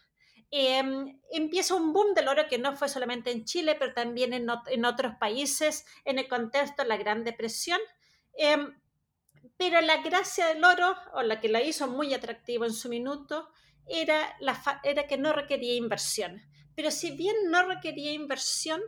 [0.52, 4.86] Em, empieza un boom del oro que no fue solamente en Chile, pero también en,
[4.86, 7.80] otros países en el contexto de la Gran Depresión.
[8.34, 8.80] Em,
[9.58, 13.50] pero la gracia del oro, o la que la hizo muy atractivo en su minuto,
[13.86, 14.38] era
[15.08, 16.42] que no requería inversión
[16.80, 18.82] pero si bien no requería inversión,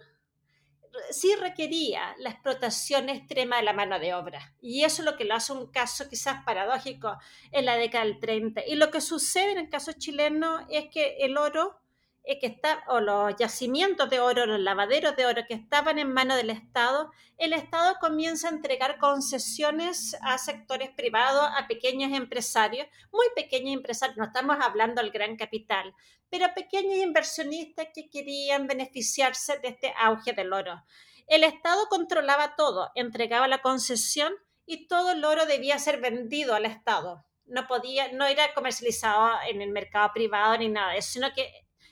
[1.12, 4.54] sí requería la explotación extrema de la mano de obra.
[4.62, 7.18] Y eso es lo que lo hace un caso quizás paradójico
[7.52, 8.66] en la década del 30.
[8.68, 11.81] Y lo que sucede en el caso chileno es que el oro
[12.24, 16.38] que está, o los yacimientos de oro, los lavaderos de oro que estaban en manos
[16.38, 23.26] del Estado, el Estado comienza a entregar concesiones a sectores privados, a pequeños empresarios, muy
[23.36, 25.94] pequeños empresarios, no estamos hablando del gran capital,
[26.30, 30.84] pero pequeños inversionistas que querían beneficiarse de este auge del oro.
[31.28, 34.34] El Estado controlaba todo, entregaba la concesión
[34.66, 37.26] y todo el oro debía ser vendido al Estado.
[37.46, 41.52] No podía, no era comercializado en el mercado privado ni nada sino que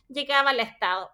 [0.09, 1.11] llegaba al Estado.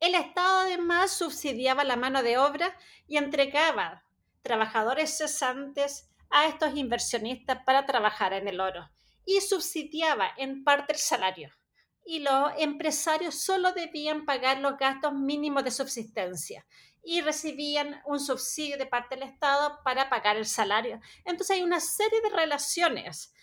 [0.00, 4.04] El Estado además subsidiaba la mano de obra y entregaba
[4.42, 8.90] trabajadores cesantes a estos inversionistas para trabajar en el oro
[9.24, 11.50] y subsidiaba en parte el salario.
[12.04, 16.66] Y los empresarios solo debían pagar los gastos mínimos de subsistencia
[17.02, 21.00] y recibían un subsidio de parte del Estado para pagar el salario.
[21.24, 23.33] Entonces hay una serie de relaciones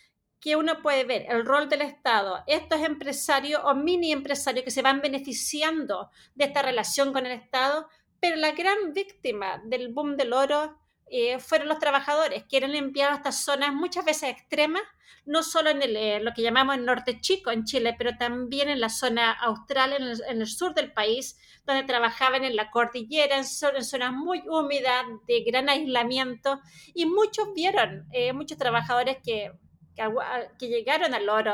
[0.42, 4.82] que uno puede ver el rol del Estado, estos empresarios o mini empresarios que se
[4.82, 7.88] van beneficiando de esta relación con el Estado,
[8.20, 10.78] pero la gran víctima del boom del oro
[11.12, 14.82] eh, fueron los trabajadores, que eran enviados a estas zonas muchas veces extremas,
[15.26, 18.82] no solo en eh, lo que llamamos el norte chico en Chile, pero también en
[18.82, 24.14] la zona austral, en el, sur del país, donde trabajaban en la cordillera, en, zonas
[24.14, 26.60] muy húmedas, de gran aislamiento,
[26.96, 29.52] y muchos vieron, eh, muchos trabajadores que
[29.96, 31.54] que, llegaron al oro,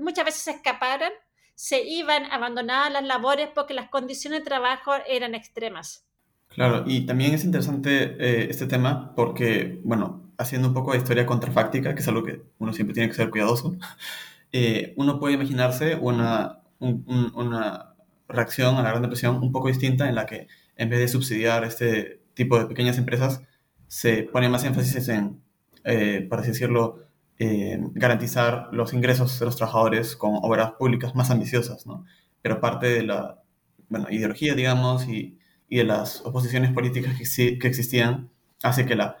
[0.00, 1.10] muchas veces se escaparon,
[1.54, 6.06] se iban, abandonaban las labores porque las condiciones de trabajo eran extremas.
[6.48, 11.24] Claro, y también es interesante eh, este tema porque, bueno, haciendo un poco de historia
[11.24, 13.76] contrafáctica, que es algo que uno siempre tiene que ser cuidadoso,
[14.52, 17.94] eh, uno puede imaginarse una, una
[18.28, 21.64] reacción a la Gran Depresión un poco distinta en la que en vez de subsidiar
[21.64, 23.42] este tipo de pequeñas empresas,
[23.86, 25.42] se pone más énfasis en,
[25.84, 27.04] eh, para así decirlo,
[27.44, 32.04] eh, garantizar los ingresos de los trabajadores con obras públicas más ambiciosas, ¿no?
[32.40, 33.42] Pero parte de la
[33.88, 38.30] bueno, ideología, digamos, y, y de las oposiciones políticas que, que, existían
[38.62, 39.16] hace que la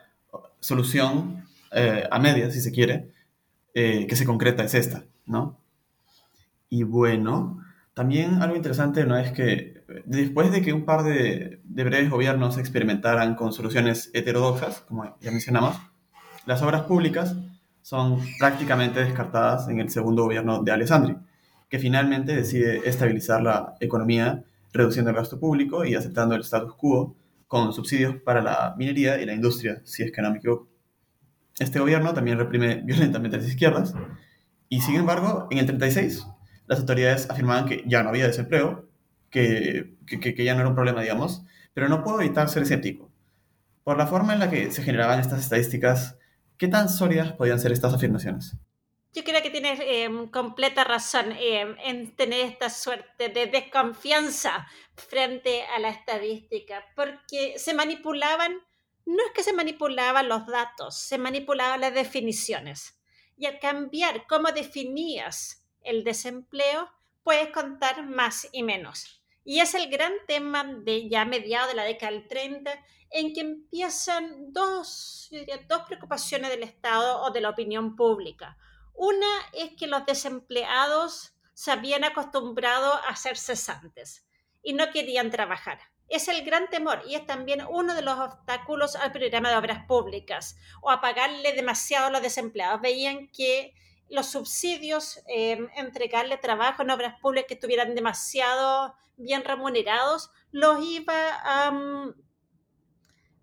[0.60, 3.10] solución eh, a medias, si se quiere,
[3.74, 5.58] eh, que se concreta es esta, ¿no?
[6.68, 7.60] Y bueno,
[7.92, 9.18] también algo interesante, ¿no?
[9.18, 14.82] Es que después de que un par de, de breves gobiernos experimentaran con soluciones heterodoxas,
[14.82, 15.76] como ya mencionamos,
[16.46, 17.34] las obras públicas
[17.82, 21.16] son prácticamente descartadas en el segundo gobierno de Alessandri,
[21.68, 27.16] que finalmente decide estabilizar la economía reduciendo el gasto público y aceptando el status quo
[27.46, 30.68] con subsidios para la minería y la industria, si es que no me equivoco.
[31.58, 33.94] Este gobierno también reprime violentamente a las izquierdas
[34.68, 36.26] y, sin embargo, en el 36
[36.66, 38.88] las autoridades afirmaban que ya no había desempleo,
[39.28, 43.10] que, que, que ya no era un problema, digamos, pero no puedo evitar ser escéptico.
[43.84, 46.16] Por la forma en la que se generaban estas estadísticas,
[46.62, 48.54] ¿Qué tan sólidas podían ser estas afirmaciones?
[49.12, 55.64] Yo creo que tienes em, completa razón em, en tener esta suerte de desconfianza frente
[55.64, 58.52] a la estadística, porque se manipulaban,
[59.06, 62.96] no es que se manipulaban los datos, se manipulaban las definiciones.
[63.36, 66.88] Y al cambiar cómo definías el desempleo,
[67.24, 69.20] puedes contar más y menos.
[69.44, 72.72] Y es el gran tema de ya mediados de la década del 30,
[73.12, 75.30] en que empiezan dos,
[75.68, 78.56] dos preocupaciones del Estado o de la opinión pública.
[78.94, 84.26] Una es que los desempleados se habían acostumbrado a ser cesantes
[84.62, 85.78] y no querían trabajar.
[86.08, 89.86] Es el gran temor y es también uno de los obstáculos al programa de obras
[89.86, 92.80] públicas o a pagarle demasiado a los desempleados.
[92.80, 93.74] Veían que
[94.08, 101.14] los subsidios, eh, entregarle trabajo en obras públicas que estuvieran demasiado bien remunerados, los iba
[101.44, 101.72] a,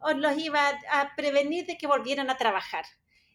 [0.02, 2.86] mm, los iba a prevenir de que volvieran a trabajar.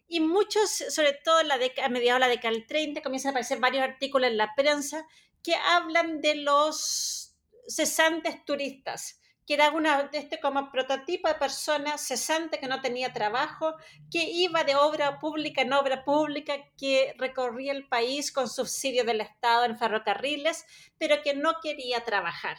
[0.07, 3.31] Y muchos, sobre todo en la a mediados de la década del 30, comienzan a
[3.31, 5.05] aparecer varios artículos en la prensa
[5.41, 7.35] que hablan de los
[7.67, 13.13] cesantes turistas que era una de este como prototipo de persona cesante que no tenía
[13.13, 13.75] trabajo,
[14.11, 19.21] que iba de obra pública en obra pública, que recorría el país con subsidio del
[19.21, 20.65] Estado en ferrocarriles,
[20.97, 22.57] pero que no quería trabajar.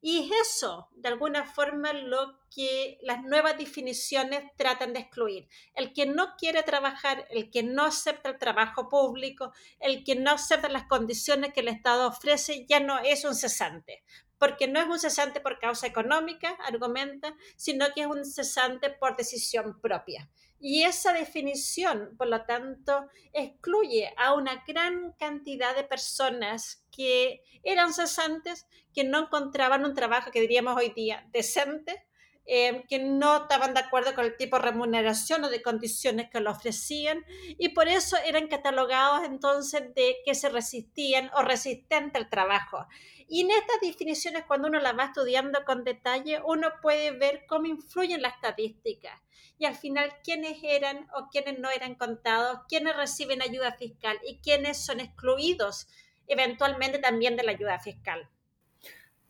[0.00, 5.48] Y es eso, de alguna forma, lo que las nuevas definiciones tratan de excluir.
[5.74, 10.30] El que no quiere trabajar, el que no acepta el trabajo público, el que no
[10.30, 14.04] acepta las condiciones que el Estado ofrece, ya no es un cesante
[14.38, 19.16] porque no es un cesante por causa económica, argumenta, sino que es un cesante por
[19.16, 20.30] decisión propia.
[20.60, 27.94] Y esa definición, por lo tanto, excluye a una gran cantidad de personas que eran
[27.94, 32.04] cesantes, que no encontraban un trabajo que diríamos hoy día decente,
[32.50, 36.40] eh, que no estaban de acuerdo con el tipo de remuneración o de condiciones que
[36.40, 37.22] lo ofrecían
[37.58, 42.86] y por eso eran catalogados entonces de que se resistían o resistentes al trabajo.
[43.28, 47.66] Y en estas definiciones, cuando uno las va estudiando con detalle, uno puede ver cómo
[47.66, 49.20] influyen las estadísticas
[49.58, 54.38] y al final quiénes eran o quiénes no eran contados, quiénes reciben ayuda fiscal y
[54.38, 55.88] quiénes son excluidos
[56.26, 58.28] eventualmente también de la ayuda fiscal.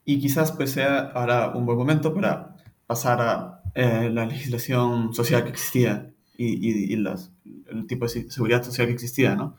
[0.04, 2.56] Y quizás pues sea ahora un buen momento para
[2.86, 8.86] pasar a eh, la legislación social que existía y, y, el tipo de seguridad social
[8.86, 9.56] que existía, ¿no?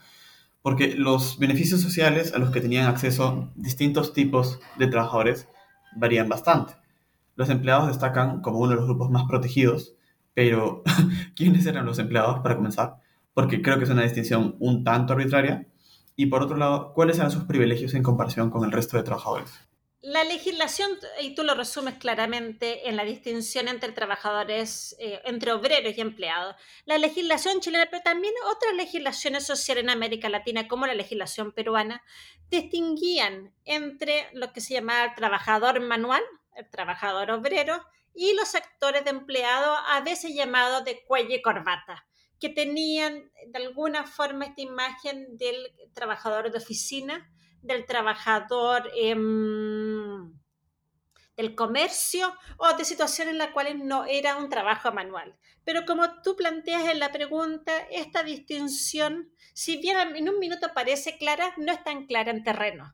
[0.62, 5.48] Porque los beneficios sociales a los que tenían acceso distintos tipos de trabajadores
[5.96, 6.74] varían bastante.
[7.36, 9.96] Los empleados destacan como uno de los grupos más protegidos,
[10.40, 10.84] pero
[11.36, 12.96] ¿quiénes eran los empleados para comenzar?
[13.34, 15.68] Porque creo que es una distinción un tanto arbitraria.
[16.16, 19.52] Y por otro lado, ¿cuáles eran sus privilegios en comparación con el resto de trabajadores?
[20.00, 25.98] La legislación, y tú lo resumes claramente en la distinción entre trabajadores, eh, entre obreros
[25.98, 30.94] y empleados, la legislación chilena, pero también otras legislaciones sociales en América Latina, como la
[30.94, 32.02] legislación peruana,
[32.50, 36.24] distinguían entre lo que se llamaba el trabajador manual,
[36.56, 37.84] el trabajador obrero,
[38.20, 42.06] y los sectores de empleados, a veces llamados de cuello y corbata,
[42.38, 45.56] que tenían de alguna forma esta imagen del
[45.94, 50.34] trabajador de oficina, del trabajador em,
[51.38, 55.38] del comercio o de situaciones en las cuales no era un trabajo manual.
[55.64, 61.18] Pero como tú planteas en la pregunta, esta distinción, si bien en un minuto parece
[61.18, 62.94] clara, no es tan clara en terreno.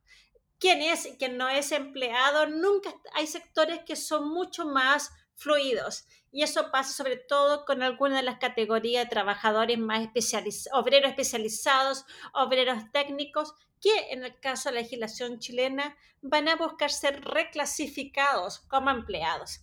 [0.59, 2.47] ¿Quién es y quién no es empleado?
[2.47, 6.05] Nunca hay sectores que son mucho más fluidos.
[6.31, 11.09] Y eso pasa sobre todo con algunas de las categorías de trabajadores más especializados, obreros
[11.09, 17.23] especializados, obreros técnicos, que en el caso de la legislación chilena van a buscar ser
[17.23, 19.61] reclasificados como empleados.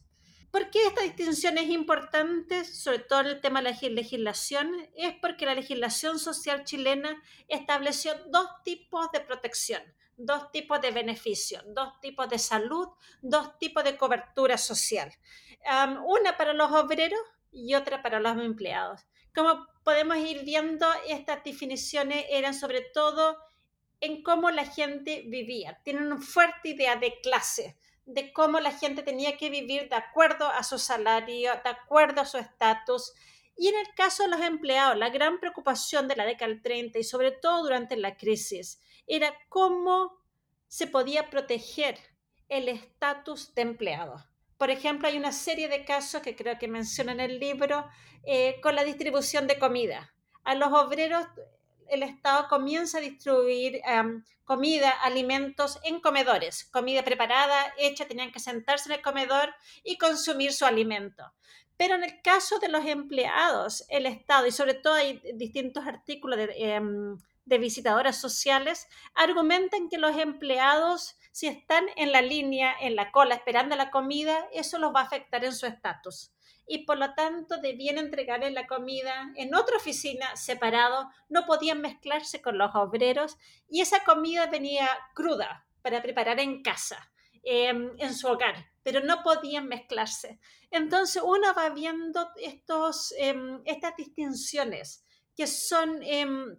[0.51, 4.71] ¿Por qué esta distinción es importante, sobre todo en el tema de la legislación?
[4.95, 9.83] Es porque la legislación social chilena estableció dos tipos de protección,
[10.25, 12.89] dos tipos de beneficios, dos tipos de salud,
[13.21, 15.13] dos tipos de cobertura social.
[16.05, 17.21] una para los obreros
[17.51, 19.01] y otra para los empleados.
[19.35, 23.37] Como podemos ir viendo, estas definiciones eran sobre todo
[24.01, 25.81] en cómo la gente vivía.
[25.85, 30.47] Tienen una fuerte idea de clase, de cómo la gente tenía que vivir de acuerdo
[30.49, 33.13] a su salario, de acuerdo a su estatus.
[33.57, 36.99] Y en el caso de los empleados, la gran preocupación de la década del 30
[36.99, 38.81] y sobre todo durante la crisis
[39.17, 40.19] era cómo
[40.69, 41.99] se podía proteger
[42.49, 44.25] el estatus de empleado.
[44.57, 47.87] Por ejemplo, hay una serie de casos que creo que menciona en el libro
[48.25, 50.15] eh, con la distribución de comida.
[50.45, 51.27] A los obreros
[51.89, 53.83] el Estado comienza a distribuir
[54.45, 59.55] comida, alimentos en comedores, comida preparada, hecha, tenían que sentarse en el comedor
[59.85, 61.33] y consumir su alimento.
[61.77, 66.39] Pero en el caso de los empleados, el Estado, y sobre todo hay distintos artículos
[66.39, 72.97] de, em, de visitadoras sociales, argumentan que los empleados, si están en la línea, en
[72.97, 76.33] la cola, esperando la comida, eso los va a afectar en su estatus
[76.67, 82.41] y por lo tanto debían entregarle la comida en otra oficina separado, no podían mezclarse
[82.41, 83.37] con los obreros
[83.69, 87.13] y esa comida venía cruda para preparar en casa,
[87.43, 90.39] em, en su hogar, pero no podían mezclarse.
[90.71, 95.05] Entonces uno va viendo estos, em, estas distinciones
[95.37, 96.59] que son em,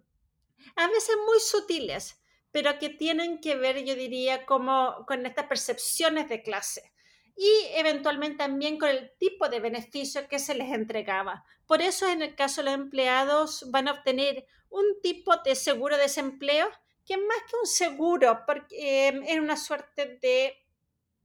[0.76, 6.28] a veces muy sutiles, pero que tienen que ver, yo diría, como con estas percepciones
[6.28, 6.94] de clase
[7.36, 11.44] y eventualmente también con el tipo de beneficio que se les entregaba.
[11.66, 15.96] Por eso en el caso de los empleados van a obtener un tipo de seguro
[15.96, 16.68] de desempleo
[17.04, 20.56] que más que un seguro, porque em, es una suerte de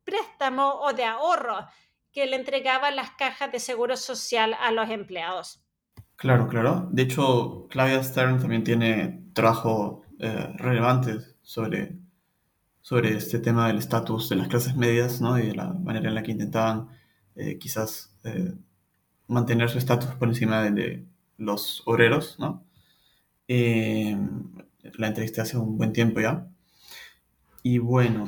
[0.04, 1.68] préstamo o de ahorro
[2.12, 5.64] que le entregaban las cajas de seguro social a los empleados.
[6.20, 6.90] Claro, claro.
[6.92, 11.98] De hecho, Claudia Stern también tiene trabajo eh, relevante sobre
[12.90, 15.38] sobre este tema del estatus de las clases medias ¿no?
[15.38, 16.88] y de la manera en la que intentaban
[17.36, 18.54] eh, quizás eh,
[19.28, 21.06] mantener su estatus por encima de,
[21.38, 22.38] los obreros.
[22.40, 22.66] ¿no?
[23.48, 24.18] Eh,
[24.98, 26.48] la entrevisté hace un buen tiempo ya.
[27.62, 28.26] Y bueno,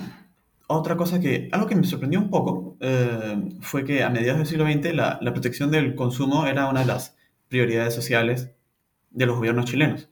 [0.68, 2.78] otra cosa que, algo que me sorprendió un poco
[3.62, 6.86] fue que a mediados del siglo XX la, la protección del consumo era una de
[6.86, 7.18] las
[7.52, 8.50] prioridades sociales
[9.12, 10.10] de los gobiernos chilenos.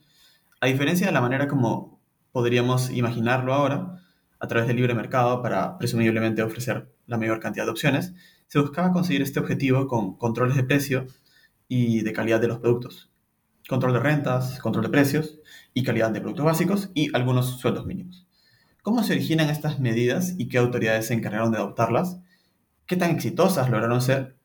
[0.59, 2.01] A diferencia de la manera como
[2.33, 4.03] podríamos imaginarlo ahora,
[4.39, 8.13] a través del libre mercado para presumiblemente ofrecer la mayor cantidad de opciones,
[8.47, 11.07] se buscaba conseguir este objetivo con controles de precio
[11.69, 13.09] y de calidad de los productos,
[13.69, 15.39] control de rentas, control de precios
[15.73, 18.27] y calidad de productos básicos y algunos sueldos mínimos.
[18.81, 22.19] ¿Cómo se originan estas medidas y qué autoridades se encargaron de adoptarlas?
[22.85, 24.39] ¿Qué tan exitosas lograron ser?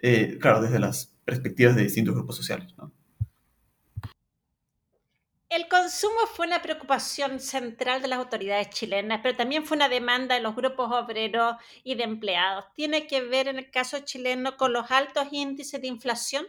[0.00, 2.74] eh, claro, desde las perspectivas de distintos grupos sociales.
[2.78, 2.90] ¿no?
[5.50, 10.34] El consumo fue una preocupación central de las autoridades chilenas, pero también fue una demanda
[10.34, 12.64] de los grupos obreros y de empleados.
[12.74, 16.46] Tiene que ver en el caso chileno con los altos índices de inflación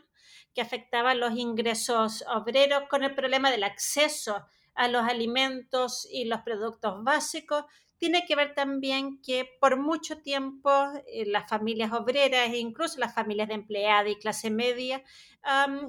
[0.56, 6.40] que afectaban los ingresos obreros, con el problema del acceso a los alimentos y los
[6.40, 7.66] productos básicos.
[8.00, 10.72] Tiene que ver también que por mucho tiempo
[11.06, 15.04] eh, las familias obreras e incluso las familias de empleados y clase media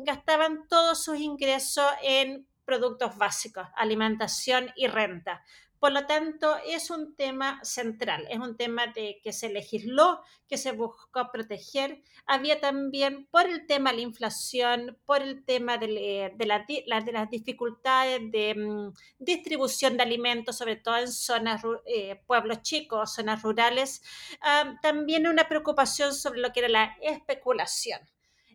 [0.05, 5.43] gastaban todos sus ingresos en productos básicos, alimentación y renta.
[5.81, 10.59] Por lo tanto, es un tema central, es un tema de que se legisló, que
[10.59, 12.03] se buscó proteger.
[12.27, 18.21] Había también, por el tema de la inflación, por el tema de, eh, las dificultades
[18.31, 24.03] de mm, distribución de alimentos, sobre todo en zonas, eh, pueblos chicos, zonas rurales,
[24.43, 28.01] ah, también una preocupación sobre lo que era la especulación.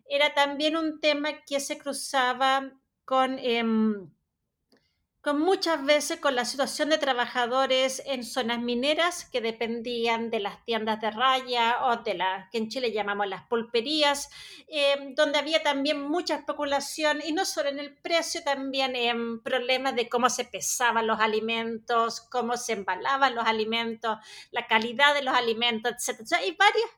[0.08, 2.72] Era también un tema que se cruzaba
[3.04, 4.10] con, em,
[5.26, 10.64] con muchas veces con la situación de trabajadores en zonas mineras que dependían de las
[10.64, 14.30] tiendas de raya o de las que en Chile llamamos las pulperías,
[14.68, 19.96] em, donde había también mucha especulación y no solo en el precio, también en problemas
[19.96, 24.18] de cómo se pesaban los alimentos, cómo se embalaban los alimentos,
[24.52, 26.34] la calidad de los alimentos, etc.
[26.34, 26.88] hay varias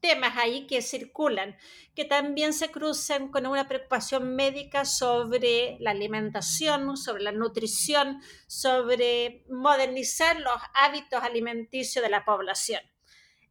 [0.00, 1.56] temas ahí que circulan,
[1.94, 9.44] que también se cruzan con una preocupación médica sobre la alimentación, sobre la nutrición, sobre
[9.48, 12.80] modernizar los hábitos alimenticios de la población.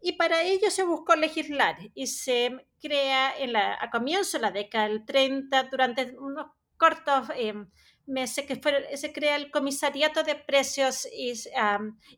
[0.02, 4.52] Y para ello se buscó legislar y se crea en la, a comienzo de la
[4.52, 6.48] década del 30, durante unos
[6.78, 7.54] cortos eh,
[8.10, 11.34] meses, que fue, se crea el Comisariato de Precios y,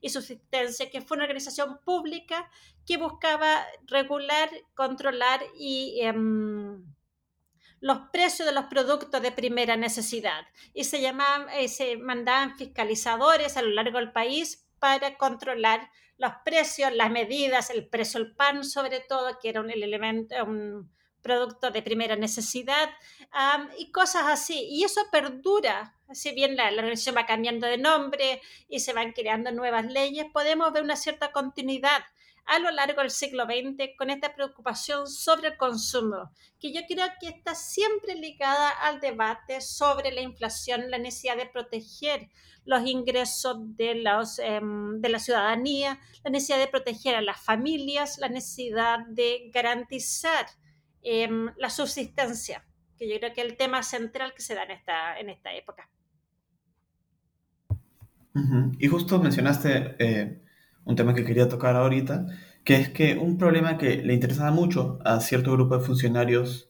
[0.01, 2.49] y Subsistencia, que fue una organización pública
[2.85, 6.83] que buscaba regular, controlar y em,
[7.79, 10.45] los precios de los productos de primera necesidad.
[10.73, 16.31] Y se, llamaban, eh, se mandaban fiscalizadores a lo largo del país para controlar los
[16.45, 20.35] precios, las medidas, el precio del pan sobre todo, que era un elemento,
[21.21, 22.89] producto de primera necesidad
[23.77, 24.67] y cosas así.
[24.69, 29.51] Y eso perdura, si bien la, la va cambiando de nombre y se van creando
[29.51, 32.03] nuevas leyes, podemos ver una cierta continuidad
[32.45, 37.07] a lo largo del siglo XX con esta preocupación sobre el consumo, que yo creo
[37.19, 42.29] que está siempre ligada al debate sobre la inflación, la necesidad de proteger
[42.65, 48.17] los ingresos de, los, em, de la ciudadanía, la necesidad de proteger a las familias,
[48.19, 50.45] la necesidad de garantizar
[51.03, 52.65] em, la subsistencia,
[52.97, 55.53] que yo creo que es el tema central que se da en esta, en esta
[55.53, 55.89] época.
[58.79, 60.41] Y justo mencionaste eh,
[60.85, 62.27] un tema que quería tocar ahorita,
[62.63, 66.69] que es que un problema que le interesaba mucho a cierto grupo de funcionarios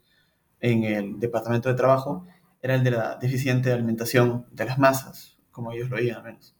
[0.59, 2.27] en el Departamento de Trabajo
[2.61, 6.55] era el de la deficiente alimentación de las masas, como ellos lo veían al menos.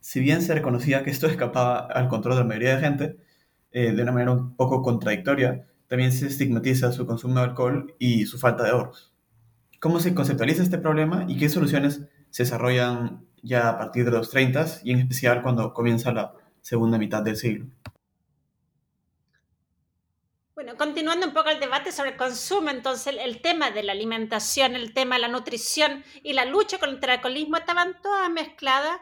[0.00, 3.16] Si bien se reconocía que esto escapaba al control de la mayoría de gente,
[3.70, 8.24] eh, de una manera un poco contradictoria, también se estigmatiza su consumo de alcohol y
[8.24, 9.12] su falta de ahorros.
[9.78, 14.30] ¿Cómo se conceptualiza este problema y qué soluciones se desarrollan ya a partir de los
[14.30, 16.32] 30 y en especial cuando comienza la
[16.62, 17.66] segunda mitad del siglo.
[20.54, 24.76] Bueno, continuando un poco el debate sobre el consumo, entonces el, tema de la alimentación,
[24.76, 28.98] el tema de la nutrición y la lucha contra el alcoholismo estaban todas mezcladas,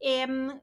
[0.00, 0.60] em,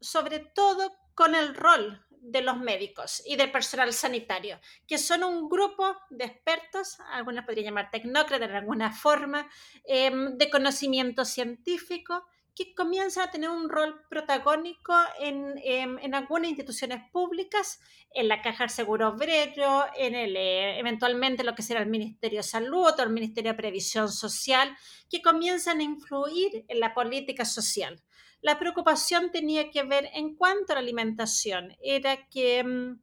[0.00, 5.48] sobre todo con el rol de los médicos y del personal sanitario, que son un
[5.48, 9.48] grupo de expertos, algunos podrían llamar tecnócratas de alguna forma,
[9.84, 12.26] em, de conocimiento científico,
[12.58, 17.78] que comienza a tener un rol protagónico en, en, algunas instituciones públicas,
[18.12, 22.40] en la Caja del Seguro Obrero, en el, eh, eventualmente lo que será el Ministerio
[22.40, 24.76] de Salud o el Ministerio de Previsión Social,
[25.08, 28.02] que comienzan a influir en la política social.
[28.40, 33.00] La preocupación tenía que ver en cuanto a la alimentación, era que mm,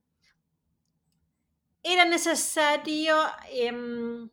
[1.84, 3.16] era necesario
[3.52, 4.30] em,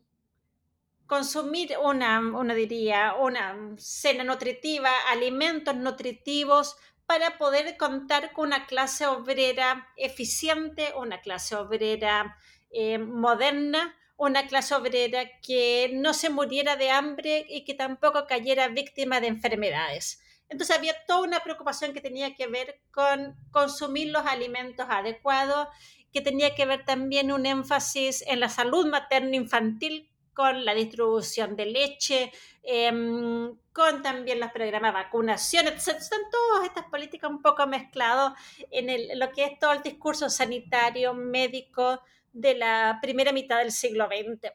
[1.05, 9.05] consumir una, una, diría, una cena nutritiva, alimentos nutritivos para poder contar con una clase
[9.05, 12.37] obrera eficiente, una clase obrera
[12.71, 18.69] eh, moderna, una clase obrera que no se muriera de hambre y que tampoco cayera
[18.69, 20.21] víctima de enfermedades.
[20.53, 25.67] Entonces había toda una preocupación que tenía que ver con consumir los alimentos adecuados,
[26.11, 31.65] que tenía que ver también un énfasis en la salud materno-infantil con la distribución de
[31.65, 32.31] leche,
[32.61, 35.97] em, con también los programas de vacunación, etc.
[35.97, 38.33] Están todas estas políticas un poco mezcladas
[38.69, 41.99] en, lo que es todo el discurso sanitario, médico
[42.31, 44.53] de la primera mitad del siglo XX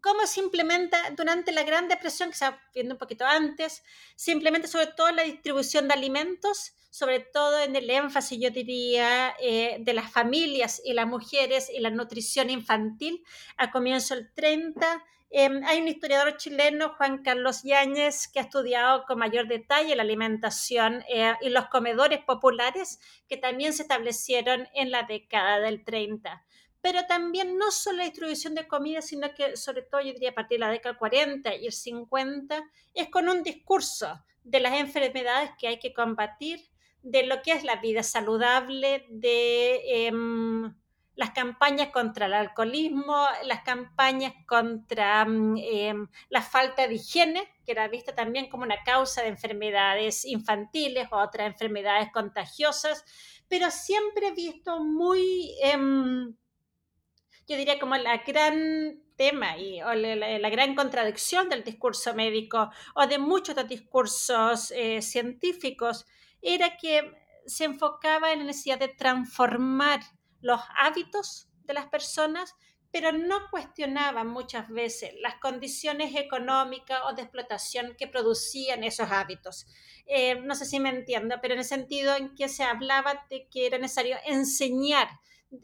[0.00, 3.82] cómo se implementa durante la Gran Depresión, que se va viendo un poquito antes,
[4.16, 9.34] se implementa sobre todo la distribución de alimentos, sobre todo en el énfasis, yo diría,
[9.40, 13.24] eh, de las familias y las mujeres y la nutrición infantil
[13.56, 15.02] a comienzo del 30.
[15.30, 20.02] Em, hay un historiador chileno, Juan Carlos Yáñez, que ha estudiado con mayor detalle la
[20.02, 26.44] alimentación eh, y los comedores populares que también se establecieron en la década del 30
[26.82, 30.34] pero también no solo la distribución de comida, sino que sobre todo yo diría a
[30.34, 32.62] partir de la década 40 y el 50,
[32.92, 36.60] es con un discurso de las enfermedades que hay que combatir,
[37.02, 40.74] de lo que es la vida saludable, de em,
[41.14, 47.72] las campañas contra el alcoholismo, las campañas contra mm, em, la falta de higiene, que
[47.72, 53.04] era vista también como una causa de enfermedades infantiles o otras enfermedades contagiosas,
[53.48, 56.34] pero siempre visto muy em,
[57.52, 63.06] yo diría como la gran tema y o la, gran contradicción del discurso médico o
[63.06, 66.06] de muchos de los discursos eh, científicos
[66.40, 70.00] era que se enfocaba en la necesidad de transformar
[70.40, 72.54] los hábitos de las personas,
[72.90, 79.66] pero no cuestionaba muchas veces las condiciones económicas o de explotación que producían esos hábitos.
[80.06, 83.46] Eh, no sé si me entiendo, pero en el sentido en que se hablaba de
[83.50, 85.08] que era necesario enseñar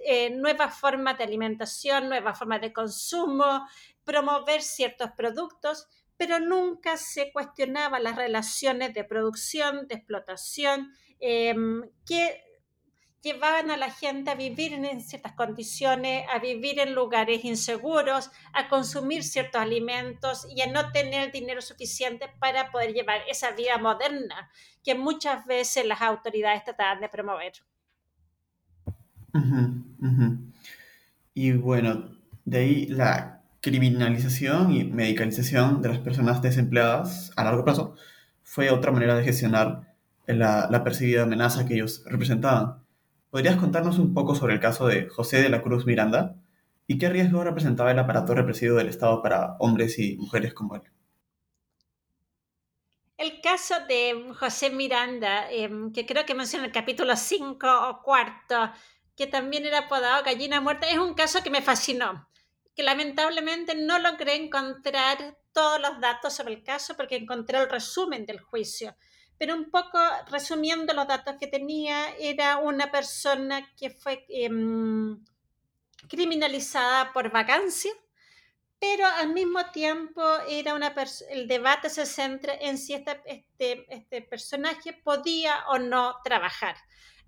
[0.05, 3.67] eh, nuevas formas de alimentación, nuevas formas de consumo,
[4.05, 5.87] promover ciertos productos,
[6.17, 12.43] pero nunca se cuestionaba las relaciones de producción, de explotación, em, que
[13.23, 18.69] llevaban a la gente a vivir en ciertas condiciones, a vivir en lugares inseguros, a
[18.69, 24.51] consumir ciertos alimentos y a no tener dinero suficiente para poder llevar esa vida moderna
[24.85, 27.53] que muchas veces las autoridades trataban de promover.
[31.35, 32.11] Y bueno,
[32.45, 37.95] de ahí la criminalización y medicalización de las personas desempleadas a largo plazo
[38.43, 39.95] fue otra manera de gestionar
[40.27, 42.83] la, la percibida amenaza que ellos representaban.
[43.31, 46.37] ¿Podrías contarnos un poco sobre el caso de José de la Cruz Miranda
[46.87, 50.83] y qué riesgo representaba el aparato represivo del Estado para hombres y mujeres como él?
[53.19, 58.03] El caso de José Miranda, em, que creo que menciona en el capítulo 5 o
[58.03, 58.71] cuarto,
[59.19, 62.31] que también era apodado Gallina Muerta, es un caso que me fascinó,
[62.77, 68.25] que lamentablemente no logré encontrar todos los datos sobre el caso porque encontré el resumen
[68.27, 68.97] del juicio.
[69.37, 69.99] Pero un poco
[70.31, 75.19] resumiendo los datos que tenía, era una persona que fue em,
[76.09, 77.91] criminalizada por vacancia,
[78.79, 80.95] pero al mismo tiempo era una
[81.31, 86.77] el debate se centra en si este, este, este personaje podía o no trabajar.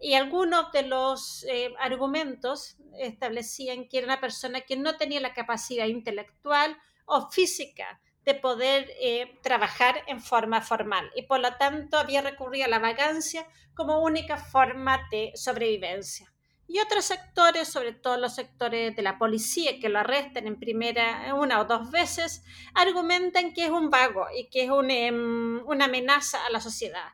[0.00, 5.34] Y algunos de los eh, argumentos establecían que era una persona que no tenía la
[5.34, 11.96] capacidad intelectual o física de poder eh, trabajar en forma formal y por lo tanto
[11.98, 16.32] había recurrido a la vagancia como única forma de sobrevivencia.
[16.72, 21.34] Y otros sectores, sobre todo los sectores de la policía que lo arrestan en primera
[21.34, 22.44] una o dos veces,
[22.74, 27.08] argumentan que es un vago y que es em, una amenaza a la sociedad.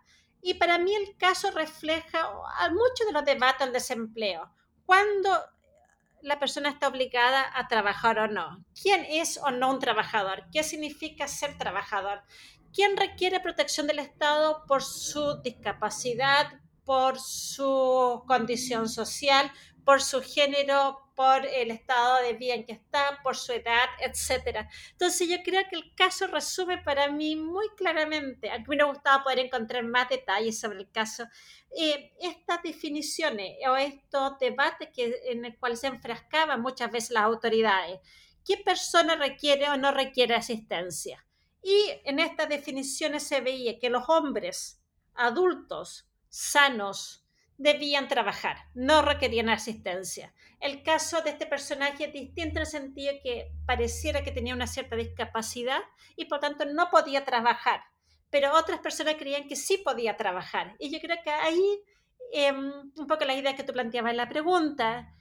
[0.47, 2.31] Y para mí el caso refleja
[2.71, 4.49] mucho de los debates del desempleo.
[4.85, 5.29] ¿Cuándo
[6.23, 8.65] la persona está obligada a trabajar o no?
[8.81, 10.45] ¿Quién es o no un trabajador?
[10.53, 12.23] ¿Qué significa ser trabajador?
[12.73, 19.51] ¿Quién requiere protección del Estado por su discapacidad, por su condición social,
[19.85, 24.69] por su género, por el estado de vida en que está, por su edad, etc.
[24.93, 29.25] Entonces yo creo que el caso resume para mí muy claramente, a mí me gustaba
[29.25, 31.25] poder encontrar más detalles sobre el caso,
[31.77, 37.25] eh, estas definiciones o estos debates que, en el cual se enfrascaban muchas veces las
[37.25, 37.99] autoridades.
[38.45, 41.27] ¿Qué persona requiere o no requiere asistencia?
[41.63, 44.83] Y en estas definiciones se veía que los hombres
[45.15, 47.26] adultos, sanos,
[47.59, 50.35] debían trabajar, no requerían asistencia.
[50.61, 54.67] El caso de este personaje es distinto en el sentido que pareciera que tenía una
[54.67, 55.81] cierta discapacidad
[56.17, 57.83] y por tanto no podía trabajar,
[58.31, 60.75] pero otras personas creían que sí podía trabajar.
[60.79, 61.81] Y yo creo que ahí,
[62.33, 65.13] em, un poco la idea que tú planteabas en la pregunta,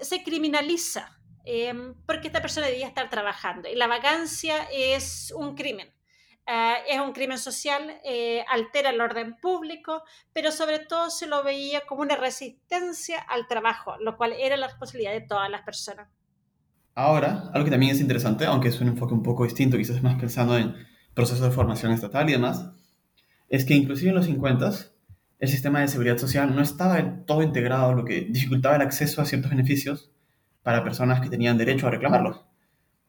[0.00, 1.14] se criminaliza
[1.44, 5.90] em, porque esta persona debía estar trabajando y la vagancia es un crimen.
[6.50, 11.42] Eh, es un crimen social, eh, altera el orden público, pero sobre todo se lo
[11.42, 16.08] veía como una resistencia al trabajo, lo cual era la responsabilidad de todas las personas.
[16.94, 20.18] Ahora, algo que también es interesante, aunque es un enfoque un poco distinto, quizás más
[20.18, 20.74] pensando en
[21.12, 22.70] procesos de formación estatal y demás,
[23.50, 24.70] es que inclusive en los 50
[25.40, 29.20] el sistema de seguridad social no estaba del todo integrado, lo que dificultaba el acceso
[29.20, 30.10] a ciertos beneficios
[30.62, 32.46] para personas que tenían derecho a reclamarlos.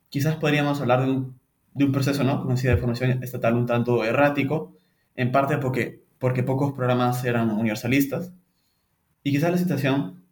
[0.10, 1.39] Quizás podríamos hablar de un,
[1.80, 2.42] de un proceso, ¿no?
[2.42, 4.78] como de formación estatal un tanto errático,
[5.16, 8.34] en parte porque, porque pocos programas eran universalistas,
[9.24, 10.26] y quizás la situación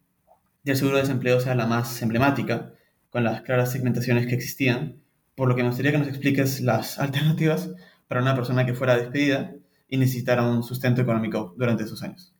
[0.64, 2.74] del seguro de desempleo sea la más emblemática,
[3.10, 5.02] con las claras segmentaciones que existían,
[5.36, 7.70] por lo que me gustaría que nos expliques las alternativas
[8.10, 9.56] para una persona que fuera despedida
[9.88, 12.34] y necesitara un sustento económico durante esos años.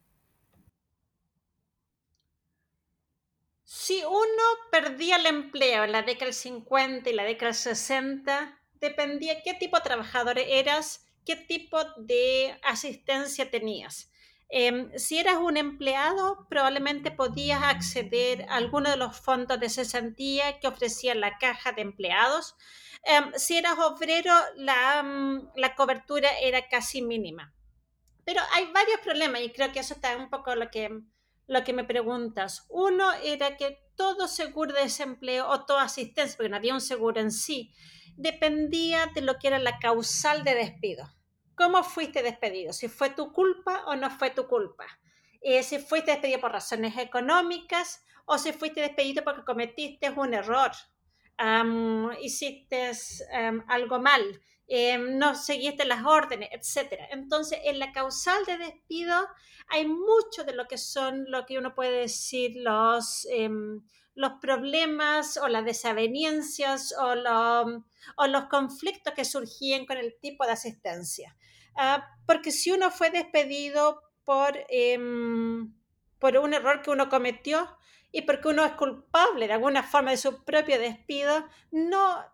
[3.64, 8.57] Si uno perdía el empleo en la década del 50 y la década del 60,
[8.80, 14.12] dependía qué tipo de trabajador eras, qué tipo de asistencia tenías.
[14.50, 20.60] Em, si eras un empleado, probablemente podías acceder a alguno de los fondos de cesantía
[20.60, 22.56] que ofrecía la caja de empleados.
[23.04, 27.54] Em, si eras obrero, la, mm, la, cobertura era casi mínima.
[28.26, 30.90] Pero hay varios problemas y creo que eso está un poco lo que,
[31.48, 32.66] lo que me preguntas.
[32.70, 37.20] Uno era que todo seguro de desempleo o toda asistencia, porque no había un seguro
[37.20, 37.74] en sí,
[38.18, 41.10] dependía de lo que era la causal de despido.
[41.56, 44.86] Cómo fuiste despedido, si fue tu culpa o no fue tu culpa,
[45.42, 50.72] eh, si fuiste despedido por razones económicas o si fuiste despedido porque cometiste un error,
[52.22, 52.92] hiciste
[53.68, 57.00] algo mal, em, no seguiste las órdenes, etc.
[57.12, 59.16] Entonces, en la causal de despido
[59.70, 63.82] hay mucho de lo que son, lo que uno puede decir, los em,
[64.18, 67.14] los problemas o las desavenencias o,
[68.16, 71.38] o, los conflictos que surgían con el tipo de asistencia.
[71.76, 75.72] Ah, porque si uno fue despedido por, em,
[76.18, 77.78] por un error que uno cometió
[78.12, 82.26] y porque uno es culpable de alguna forma de su propio despido, no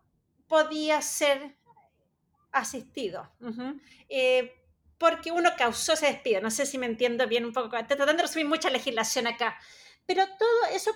[0.48, 1.58] podía ser
[2.54, 3.30] asistido.
[4.08, 4.54] Eh,
[4.98, 6.40] porque uno causó ese despido.
[6.40, 7.76] No sé si me entiendo bien un poco.
[7.76, 9.60] Estoy tratando de resumir mucha legislación acá.
[10.06, 10.92] Pero todo eso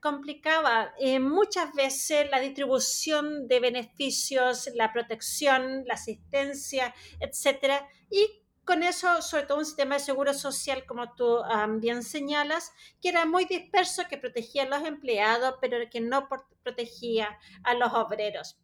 [0.00, 7.84] complicaba eh, muchas veces la distribución de beneficios, la protección, la asistencia, etc.
[8.10, 11.38] Y con eso, sobre todo un sistema de seguro social, como tú
[11.78, 16.28] bien señalas, que era muy disperso, que protegía a los empleados, pero que no
[16.62, 18.58] protegía a los obreros.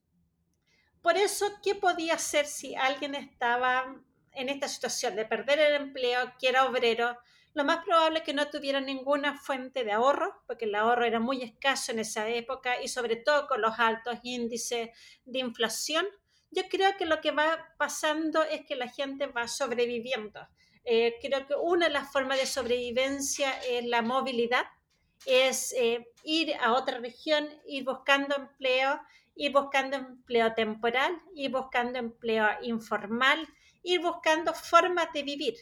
[1.03, 3.97] Por eso, ¿qué podía hacer si alguien estaba
[4.33, 7.19] en esta situación de perder el empleo, que era obrero?
[7.55, 11.21] Lo más probable es que no tuvieran ninguna fuente de ahorro, porque el ahorro era
[11.21, 14.91] muy escaso en esa época y sobre todo con los altos índices
[15.25, 16.07] de inflación.
[16.51, 20.47] Yo creo que lo que va pasando es que la gente va sobreviviendo.
[20.85, 24.65] Eh, creo que una de las formas de sobrevivencia es la movilidad,
[25.27, 29.01] es eh, ir a otra región, ir buscando empleo,
[29.35, 33.47] ir buscando empleo temporal, ir buscando empleo informal,
[33.83, 35.55] ir buscando formas de vivir.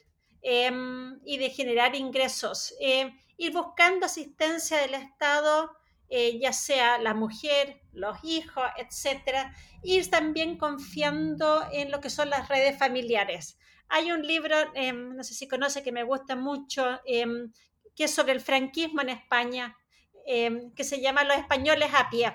[0.49, 2.73] Em, y de generar ingresos.
[2.79, 5.73] Em, ir buscando asistencia del Estado,
[6.09, 9.53] eh, ya sea la mujer, los hijos, etcétera.
[9.83, 13.59] Ir también confiando en lo que son las redes familiares.
[13.89, 18.33] Hay un libro, em, no sé si conoce, que me gusta mucho, que es sobre
[18.33, 19.77] el franquismo en España,
[20.25, 22.33] que se llama Los españoles a pie.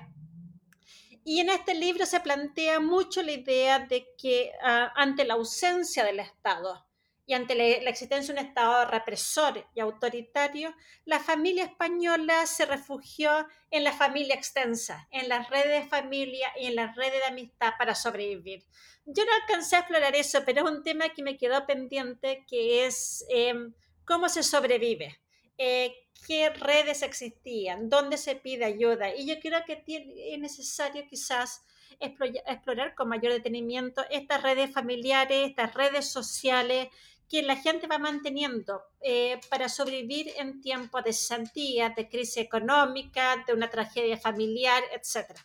[1.23, 6.03] Y en este libro se plantea mucho la idea de que ah, ante la ausencia
[6.03, 6.90] del Estado,
[7.25, 13.47] y ante la, existencia de un Estado represor y autoritario, la familia española se refugió
[13.69, 17.73] en la familia extensa, en las redes de familia y en las redes de amistad
[17.77, 18.65] para sobrevivir.
[19.05, 22.85] Yo no alcancé a explorar eso, pero es un tema que me quedó pendiente, que
[22.85, 23.73] es em,
[24.05, 25.19] cómo se sobrevive.
[25.57, 25.95] Eh,
[26.27, 29.15] qué redes existían, dónde se pide ayuda.
[29.15, 31.61] Y yo creo que es necesario quizás
[31.99, 36.87] explorar con mayor detenimiento estas redes familiares, estas redes sociales
[37.31, 43.43] que la gente va manteniendo eh, para sobrevivir en tiempos de cesantía, de crisis económica,
[43.47, 45.39] de una tragedia familiar, etc.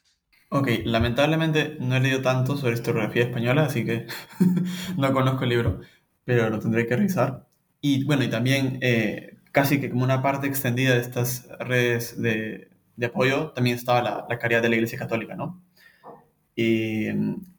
[0.49, 4.07] Ok, lamentablemente no he leído tanto sobre historiografía española, así que
[4.97, 5.81] no conozco el libro,
[6.25, 7.47] pero lo tendré que revisar.
[7.81, 12.69] Y bueno, y también eh, casi que como una parte extendida de estas redes de,
[13.05, 15.63] apoyo, también estaba la, la, caridad de la Iglesia Católica, ¿no?
[16.57, 17.09] Y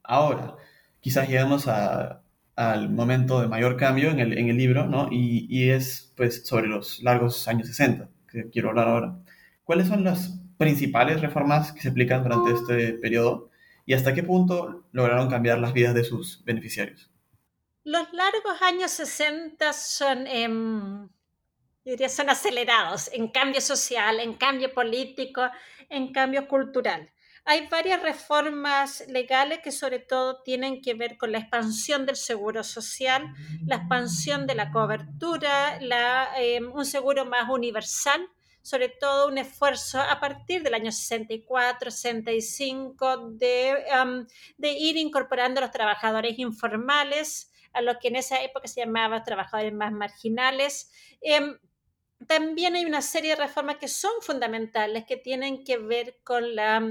[0.03, 0.55] ahora,
[0.99, 2.23] quizás llegamos a,
[2.55, 5.07] al momento de mayor cambio en el, en el libro, ¿no?
[5.11, 9.19] Y, y, es pues sobre los largos años 60, que quiero hablar ahora.
[9.63, 13.51] ¿Cuáles son las principales reformas que se aplican durante este periodo
[13.85, 17.11] y hasta qué punto lograron cambiar las vidas de sus beneficiarios?
[17.83, 21.07] Los largos años 60 son, eh,
[21.85, 25.43] diría, son acelerados en cambio social, en cambio político,
[25.89, 27.11] en cambio cultural
[27.49, 32.61] hay varias reformas legales que sobre todo tienen que ver con la expansión del seguro
[32.61, 33.33] social,
[33.65, 35.79] la expansión de la cobertura,
[36.35, 38.27] em, un seguro más universal,
[38.61, 43.77] sobre todo un esfuerzo a partir del año 64, 65 de,
[44.57, 49.23] de ir incorporando a los trabajadores informales, a lo que en esa época se llamaba
[49.23, 50.91] trabajadores más marginales.
[51.21, 51.57] Em,
[52.27, 56.81] también hay una serie de reformas que son fundamentales, que tienen que ver con la,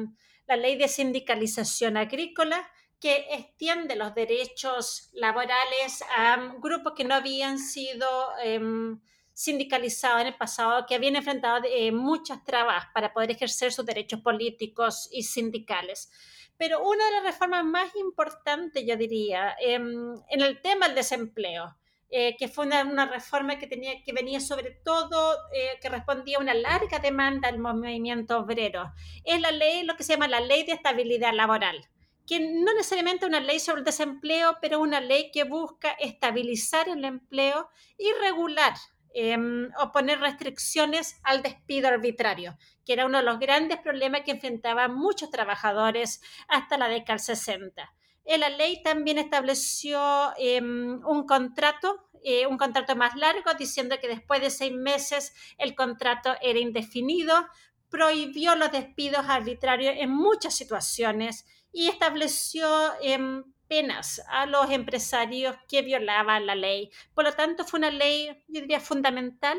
[0.46, 2.68] la ley de sindicalización agrícola,
[3.00, 8.08] que extiende los derechos laborales a grupos que no habían sido
[8.42, 9.00] em,
[9.34, 14.20] sindicalizados en el pasado, que habían enfrentado eh, muchas trabas para poder ejercer sus derechos
[14.20, 16.10] políticos y sindicales.
[16.56, 21.76] Pero una de las reformas más importantes, yo diría, em, en el tema del desempleo,
[22.08, 26.40] eh, que fue una, reforma que, tenía, que venía sobre todo, eh, que respondía a
[26.40, 28.92] una larga demanda del movimiento obrero.
[29.24, 31.88] Es la ley, lo que se llama la ley de estabilidad laboral,
[32.24, 37.04] que no necesariamente una ley sobre el desempleo, pero una ley que busca estabilizar el
[37.04, 38.74] empleo y regular
[39.12, 44.32] em, o poner restricciones al despido arbitrario, que era uno de los grandes problemas que
[44.32, 47.95] enfrentaban muchos trabajadores hasta la década del 60
[48.26, 54.40] la ley también estableció em, un contrato, eh, un contrato más largo, diciendo que después
[54.40, 57.46] de seis meses el contrato era indefinido,
[57.88, 62.68] prohibió los despidos arbitrarios en muchas situaciones y estableció
[63.00, 66.90] em, penas a los empresarios que violaban la ley.
[67.14, 69.58] Por lo tanto, fue una ley, yo diría, fundamental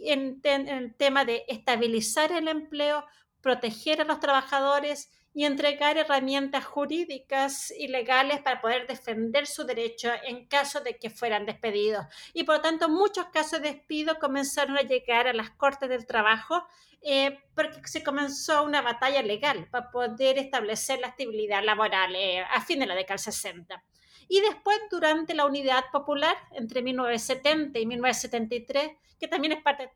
[0.00, 3.04] en el tema de estabilizar el empleo,
[3.40, 10.10] proteger a los trabajadores y entregar herramientas jurídicas y legales para poder defender su derecho
[10.24, 12.06] en caso de que fueran despedidos.
[12.32, 16.06] Y por lo tanto, muchos casos de despido comenzaron a llegar a las Cortes del
[16.06, 16.66] Trabajo
[17.02, 22.62] eh, porque se comenzó una batalla legal para poder establecer la estabilidad laboral eh, a
[22.62, 23.84] fin de la década 60.
[24.28, 29.90] Y después, durante la Unidad Popular, entre 1970 y 1973, que también es parte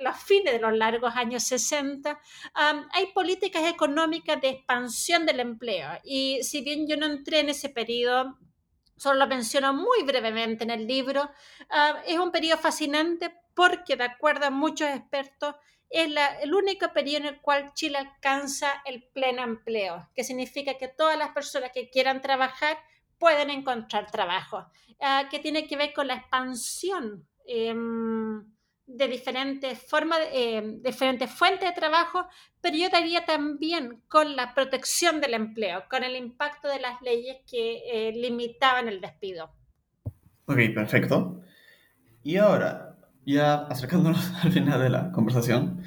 [0.00, 2.20] los fines de los largos años 60,
[2.54, 5.88] hay políticas económicas de expansión del empleo.
[6.04, 8.38] Y si bien yo no entré en ese periodo,
[8.96, 11.30] solo lo menciono muy brevemente en el libro,
[12.06, 15.54] es un periodo fascinante porque, de acuerdo a muchos expertos,
[15.88, 16.10] es
[16.42, 21.16] el único periodo en el cual Chile alcanza el pleno empleo, que significa que todas
[21.16, 22.78] las personas que quieran trabajar
[23.18, 24.66] pueden encontrar trabajo,
[25.00, 27.26] ah, que tiene que ver con la expansión.
[27.46, 28.55] Em,
[28.86, 32.26] de diferentes formas, eh, diferentes fuentes de trabajo,
[32.60, 37.38] pero yo diría también con la protección del empleo, con el impacto de las leyes
[37.50, 39.50] que eh, limitaban el despido.
[40.46, 41.42] Ok, perfecto.
[42.22, 45.82] Y ahora, ya acercándonos al final de la conversación,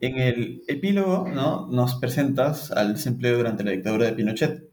[0.00, 1.68] en el epílogo ¿no?
[1.70, 4.68] nos presentas al desempleo durante la dictadura de Pinochet.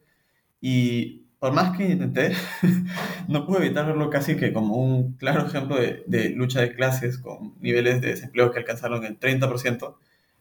[0.61, 2.33] Y por más que intenté,
[3.27, 7.55] no pude evitar verlo casi que como un claro ejemplo de, lucha de clases con
[7.59, 9.95] niveles de desempleo que alcanzaron el 30%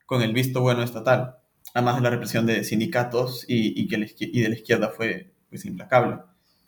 [0.07, 1.37] con el visto bueno estatal,
[1.75, 6.19] además de la represión de sindicatos y, y de la izquierda fue pues, implacable,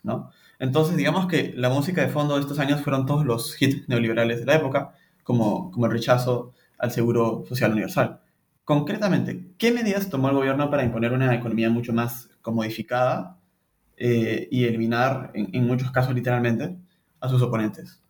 [0.03, 0.31] ¿no?
[0.59, 4.39] Entonces, digamos que la música de fondo de estos años fueron todos los hits neoliberales
[4.39, 8.21] de la época, como, como el rechazo al seguro social universal.
[8.63, 13.40] Concretamente, ¿qué medidas tomó el gobierno para imponer una economía mucho más comodificada
[14.03, 16.75] eh, y eliminar, en, muchos casos literalmente,
[17.19, 18.01] a sus oponentes.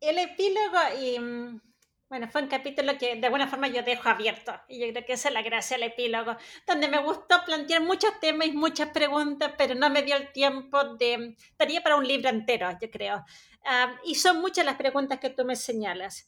[0.00, 1.60] El epílogo, y, mm,
[2.08, 5.12] bueno, fue un capítulo que de alguna forma yo dejo abierto, y yo creo que
[5.12, 9.52] esa es la gracia del epílogo, donde me gustó plantear muchos temas y muchas preguntas,
[9.56, 13.24] pero no me dio el tiempo de, estaría para un libro entero, yo creo.
[13.64, 16.26] Ah, y son muchas las preguntas que tú me señalas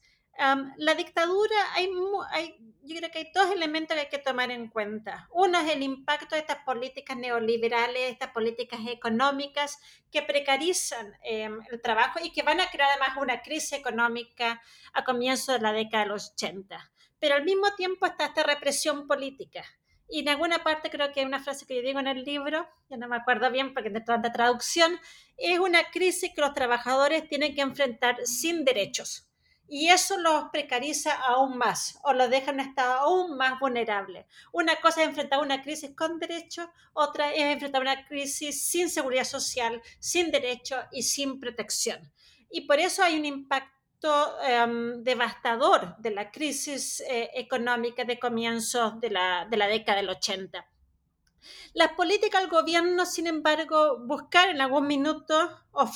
[0.76, 1.90] la dictadura, hay,
[2.30, 5.28] hay, yo creo que hay dos elementos que hay que tomar en cuenta.
[5.32, 9.78] Uno es el impacto de estas políticas neoliberales, estas políticas económicas
[10.10, 14.62] que precarizan em, el trabajo y que van a crear además una crisis económica
[14.92, 16.90] a comienzos de la década de los 80.
[17.18, 19.64] Pero al mismo tiempo está esta represión política.
[20.08, 22.68] Y en alguna parte creo que hay una frase que yo digo en el libro,
[22.90, 24.98] ya no me acuerdo bien porque de tanta traducción,
[25.38, 29.31] es una crisis que los trabajadores tienen que enfrentar sin derechos
[29.68, 34.26] y eso los precariza aún más o los deja en un estado aún más vulnerable.
[34.52, 39.24] Una cosa es enfrentar una crisis con derecho, otra es enfrentar una crisis sin seguridad
[39.24, 42.12] social, sin derecho y sin protección.
[42.50, 43.72] Y por eso hay un impacto
[44.42, 50.10] em, devastador de la crisis eh, económica de comienzos de la, de la década del
[50.10, 50.66] 80.
[51.74, 55.88] Las políticas del gobierno, sin embargo, buscar en algún minuto o,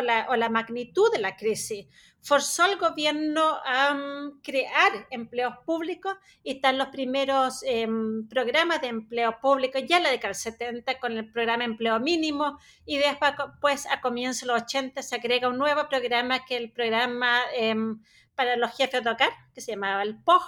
[0.00, 1.86] la, magnitud de la crisis.
[2.22, 8.88] Forzó al gobierno a mm, crear empleos públicos y están los primeros em, programas de
[8.88, 13.86] empleo público ya la década del 70 con el programa empleo mínimo y después pues,
[13.86, 18.00] a comienzos de los 80 se agrega un nuevo programa que es el programa em,
[18.34, 20.42] para los jefes de hogar, que se llamaba el POG.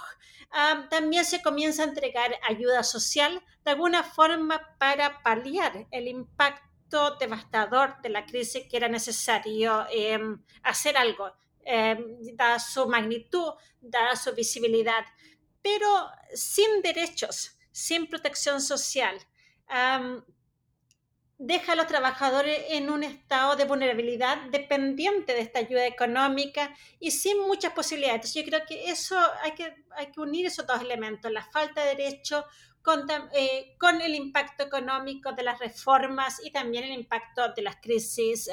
[0.89, 8.01] también se comienza a entregar ayuda social de alguna forma para paliar el impacto devastador
[8.01, 11.31] de la crisis que era necesario em, hacer algo,
[11.65, 15.05] em, dada su magnitud, dada su visibilidad,
[15.61, 19.19] pero sin derechos, sin protección social
[21.39, 27.11] deja a los trabajadores en un estado de vulnerabilidad dependiente de esta ayuda económica y
[27.11, 28.15] sin muchas posibilidades.
[28.15, 31.83] Entonces yo creo que eso hay que, hay que unir esos dos elementos, la falta
[31.83, 32.43] de derecho
[32.81, 37.75] con, eh, con el impacto económico de las reformas y también el impacto de las
[37.81, 38.49] crisis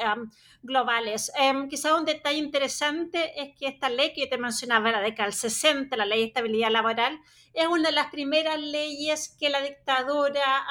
[0.60, 1.30] globales.
[1.40, 5.28] Um, quizá un detalle interesante es que esta ley que yo te mencionaba, la década
[5.28, 7.20] del 60, la ley de estabilidad laboral,
[7.52, 10.64] es una de las primeras leyes que la dictadura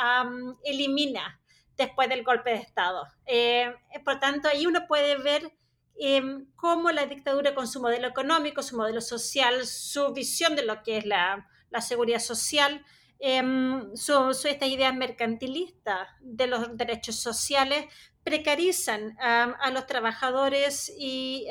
[0.66, 1.39] elimina
[1.86, 3.07] después del golpe de Estado.
[3.25, 3.73] Eh,
[4.03, 5.53] por tanto, ahí uno puede ver
[5.95, 10.84] em, cómo la dictadura con su modelo económico, su modelo social, su visión de lo
[10.84, 11.47] que es la,
[11.81, 12.86] seguridad social,
[13.19, 17.86] em, su, esta idea mercantilista de los derechos sociales,
[18.23, 21.47] precarizan a los trabajadores y,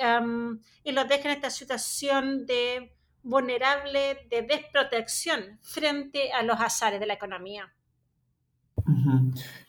[0.84, 7.06] y los dejan en esta situación de vulnerable, de desprotección frente a los azares de
[7.06, 7.72] la economía.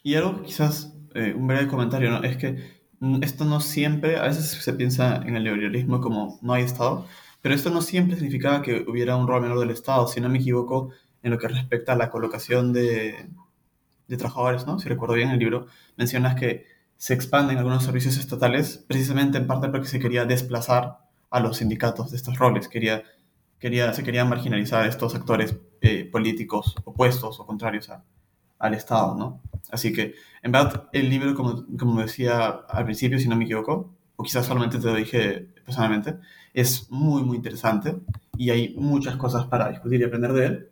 [0.03, 2.21] Y algo quizás, eh, un breve comentario.
[2.23, 2.83] Es que
[3.21, 7.05] esto no siempre, a veces se piensa en el neoliberalismo como no hay Estado,
[7.41, 10.39] pero esto no siempre significaba que hubiera un rol menor del Estado, si no me
[10.39, 10.91] equivoco,
[11.21, 13.27] en lo que respecta a la colocación de,
[14.07, 14.79] de trabajadores, ¿no?
[14.79, 16.65] Si recuerdo bien el libro, mencionas que
[16.97, 20.99] se expanden algunos servicios estatales precisamente en parte porque se quería desplazar
[21.29, 23.03] a los sindicatos de estos roles, quería,
[23.59, 28.05] quería, se querían marginalizar estos actores eh, políticos opuestos o contrarios a,
[28.63, 29.41] al Estado, ¿no?
[29.71, 33.93] Así que, en verdad, el libro, como, como decía al principio, si no me equivoco,
[34.15, 36.17] o quizás solamente te lo dije personalmente,
[36.53, 37.97] es muy, muy interesante
[38.37, 40.69] y hay muchas cosas para discutir y aprender de él,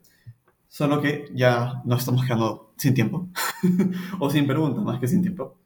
[0.67, 3.27] solo que ya nos estamos quedando sin tiempo,
[4.19, 5.57] o sin preguntas más que sin tiempo.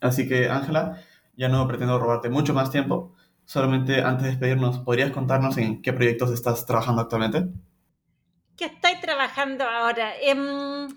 [0.00, 1.00] Así que, Ángela,
[1.36, 3.14] ya no pretendo robarte mucho más tiempo,
[3.46, 7.48] solamente antes de despedirnos, ¿podrías contarnos en qué proyectos estás trabajando actualmente?
[8.56, 10.12] ¿Qué estoy trabajando ahora?
[10.20, 10.88] Eh,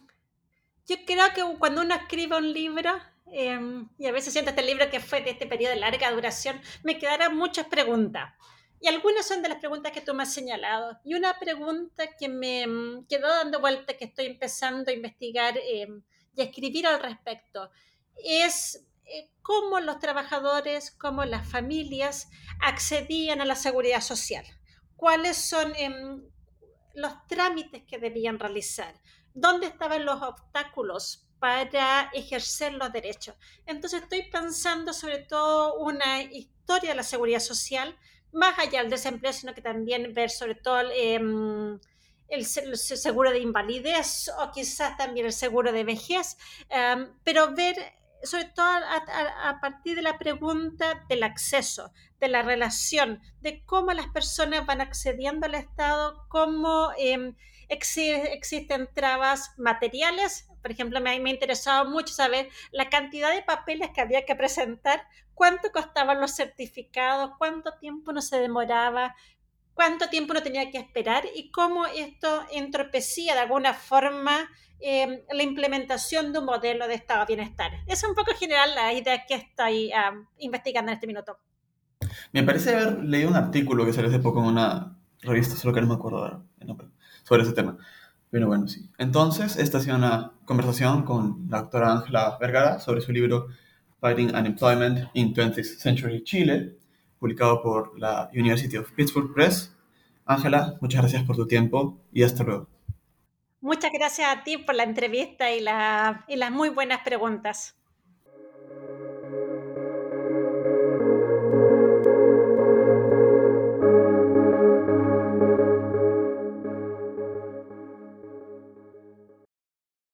[0.88, 2.92] yo creo que cuando uno escribe un libro,
[3.32, 6.62] em, y a veces siento este libro que fue de este periodo de larga duración,
[6.84, 8.34] me quedarán muchas preguntas.
[8.82, 11.00] Y algunas son de las preguntas que tú me has señalado.
[11.06, 16.04] Y una pregunta que me em, quedó dando vuelta, que estoy empezando a investigar em,
[16.36, 17.72] y a escribir al respecto,
[18.18, 22.30] es eh, cómo los trabajadores, cómo las familias
[22.62, 24.46] accedían a la seguridad social.
[24.98, 25.74] ¿Cuáles son
[26.94, 28.94] los trámites que debían realizar?
[29.34, 33.36] Dónde estaban los obstáculos para ejercer los derechos.
[33.66, 37.98] Entonces estoy pensando sobre todo una historia de la seguridad social,
[38.32, 41.80] más allá del desempleo, sino que también ver sobre todo em,
[42.30, 46.38] el, seguro de invalidez o quizás también el seguro de vejez,
[46.70, 47.76] em, pero ver
[48.24, 54.08] sobre todo a, partir de la pregunta del acceso, de la relación, de cómo las
[54.08, 56.92] personas van accediendo al Estado, cómo
[57.70, 60.48] existen trabas materiales.
[60.62, 64.36] Por ejemplo, me, me ha interesado mucho saber la cantidad de papeles que había que
[64.36, 65.04] presentar,
[65.34, 69.16] cuánto costaban los certificados, cuánto tiempo no se demoraba,
[69.74, 74.50] cuánto tiempo no tenía que esperar y cómo esto entropecía de alguna forma
[74.80, 77.72] em, la implementación de un modelo de estado de bienestar.
[77.88, 79.92] Es un poco general la idea que estoy
[80.38, 81.38] investigando en este minuto.
[82.32, 85.82] Me parece haber leído un artículo que salió hace poco en una revista, solo que
[85.82, 86.88] no me acuerdo nombre
[87.24, 87.78] sobre ese tema.
[88.30, 88.90] Pero bueno, sí.
[88.98, 93.48] Entonces, esta ha sido una conversación con la doctora Ángela Vergara sobre su libro
[94.02, 96.78] Fighting Unemployment in 20th Century Chile,
[97.20, 99.76] publicado por la University of Pittsburgh Press.
[100.26, 102.68] Ángela, muchas gracias por tu tiempo y hasta luego.
[103.62, 107.78] Muchas gracias a ti por la entrevista y, la, y las muy buenas preguntas.